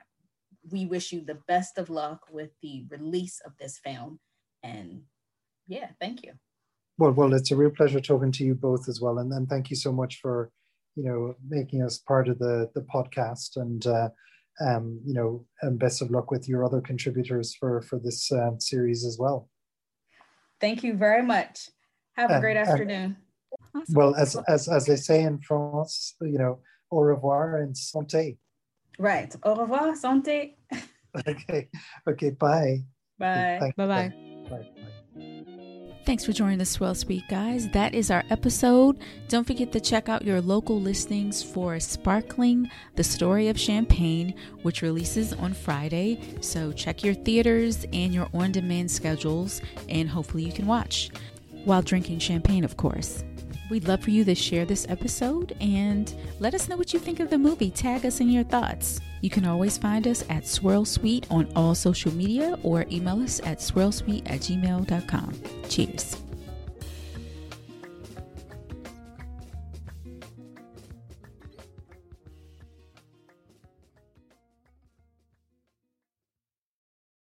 we 0.70 0.86
wish 0.86 1.12
you 1.12 1.22
the 1.22 1.40
best 1.48 1.76
of 1.76 1.90
luck 1.90 2.20
with 2.30 2.50
the 2.62 2.86
release 2.88 3.40
of 3.44 3.52
this 3.58 3.78
film. 3.78 4.20
And 4.62 5.02
yeah, 5.66 5.88
thank 6.00 6.22
you. 6.22 6.34
Well, 6.98 7.12
well, 7.12 7.34
it's 7.34 7.50
a 7.50 7.56
real 7.56 7.70
pleasure 7.70 8.00
talking 8.00 8.32
to 8.32 8.44
you 8.44 8.54
both 8.54 8.88
as 8.88 9.00
well, 9.00 9.18
and 9.18 9.30
then 9.30 9.46
thank 9.46 9.70
you 9.70 9.76
so 9.76 9.92
much 9.92 10.20
for, 10.20 10.50
you 10.94 11.02
know, 11.02 11.34
making 11.46 11.82
us 11.82 11.98
part 11.98 12.28
of 12.28 12.38
the 12.38 12.70
the 12.76 12.82
podcast 12.82 13.56
and. 13.56 13.84
Uh, 13.84 14.10
um, 14.60 15.00
you 15.04 15.14
know, 15.14 15.44
and 15.62 15.78
best 15.78 16.02
of 16.02 16.10
luck 16.10 16.30
with 16.30 16.48
your 16.48 16.64
other 16.64 16.80
contributors 16.80 17.54
for 17.54 17.82
for 17.82 17.98
this 17.98 18.30
um, 18.32 18.60
series 18.60 19.04
as 19.04 19.18
well. 19.18 19.48
Thank 20.60 20.82
you 20.82 20.94
very 20.94 21.22
much. 21.22 21.70
Have 22.16 22.30
a 22.30 22.40
great 22.40 22.56
afternoon. 22.56 23.16
Awesome. 23.74 23.94
Well, 23.94 24.14
as 24.14 24.36
as 24.48 24.68
as 24.68 24.86
they 24.86 24.96
say 24.96 25.22
in 25.22 25.38
France, 25.40 26.14
you 26.20 26.38
know, 26.38 26.60
au 26.90 27.00
revoir 27.00 27.58
and 27.58 27.74
santé. 27.74 28.38
Right. 28.98 29.34
Au 29.42 29.54
revoir, 29.54 29.92
santé. 29.94 30.56
okay. 31.28 31.68
Okay. 32.08 32.30
Bye. 32.30 32.84
Bye. 33.18 33.72
Bye. 33.76 33.86
Bye. 33.86 34.25
Thanks 36.06 36.24
for 36.24 36.32
joining 36.32 36.58
the 36.58 36.64
Swirl 36.64 36.94
Suite, 36.94 37.26
guys. 37.28 37.68
That 37.70 37.92
is 37.92 38.12
our 38.12 38.22
episode. 38.30 38.96
Don't 39.26 39.44
forget 39.44 39.72
to 39.72 39.80
check 39.80 40.08
out 40.08 40.24
your 40.24 40.40
local 40.40 40.80
listings 40.80 41.42
for 41.42 41.80
Sparkling, 41.80 42.70
the 42.94 43.02
story 43.02 43.48
of 43.48 43.58
Champagne, 43.58 44.32
which 44.62 44.82
releases 44.82 45.32
on 45.32 45.52
Friday. 45.52 46.20
So 46.40 46.70
check 46.70 47.02
your 47.02 47.14
theaters 47.14 47.86
and 47.92 48.14
your 48.14 48.28
on 48.32 48.52
demand 48.52 48.88
schedules, 48.88 49.60
and 49.88 50.08
hopefully 50.08 50.44
you 50.44 50.52
can 50.52 50.68
watch 50.68 51.10
while 51.64 51.82
drinking 51.82 52.20
champagne, 52.20 52.62
of 52.62 52.76
course. 52.76 53.24
We'd 53.70 53.88
love 53.88 54.02
for 54.02 54.10
you 54.10 54.24
to 54.24 54.34
share 54.34 54.64
this 54.64 54.86
episode 54.88 55.56
and 55.60 56.12
let 56.38 56.54
us 56.54 56.68
know 56.68 56.76
what 56.76 56.92
you 56.92 57.00
think 57.00 57.20
of 57.20 57.30
the 57.30 57.38
movie. 57.38 57.70
Tag 57.70 58.06
us 58.06 58.20
in 58.20 58.30
your 58.30 58.44
thoughts. 58.44 59.00
You 59.22 59.30
can 59.30 59.44
always 59.44 59.76
find 59.78 60.06
us 60.06 60.24
at 60.28 60.46
Swirl 60.46 60.84
Suite 60.84 61.26
on 61.30 61.50
all 61.56 61.74
social 61.74 62.12
media 62.12 62.58
or 62.62 62.86
email 62.90 63.20
us 63.22 63.40
at 63.44 63.58
swirlsuite 63.58 64.30
at 64.30 64.40
gmail.com. 64.40 65.34
Cheers. 65.68 66.25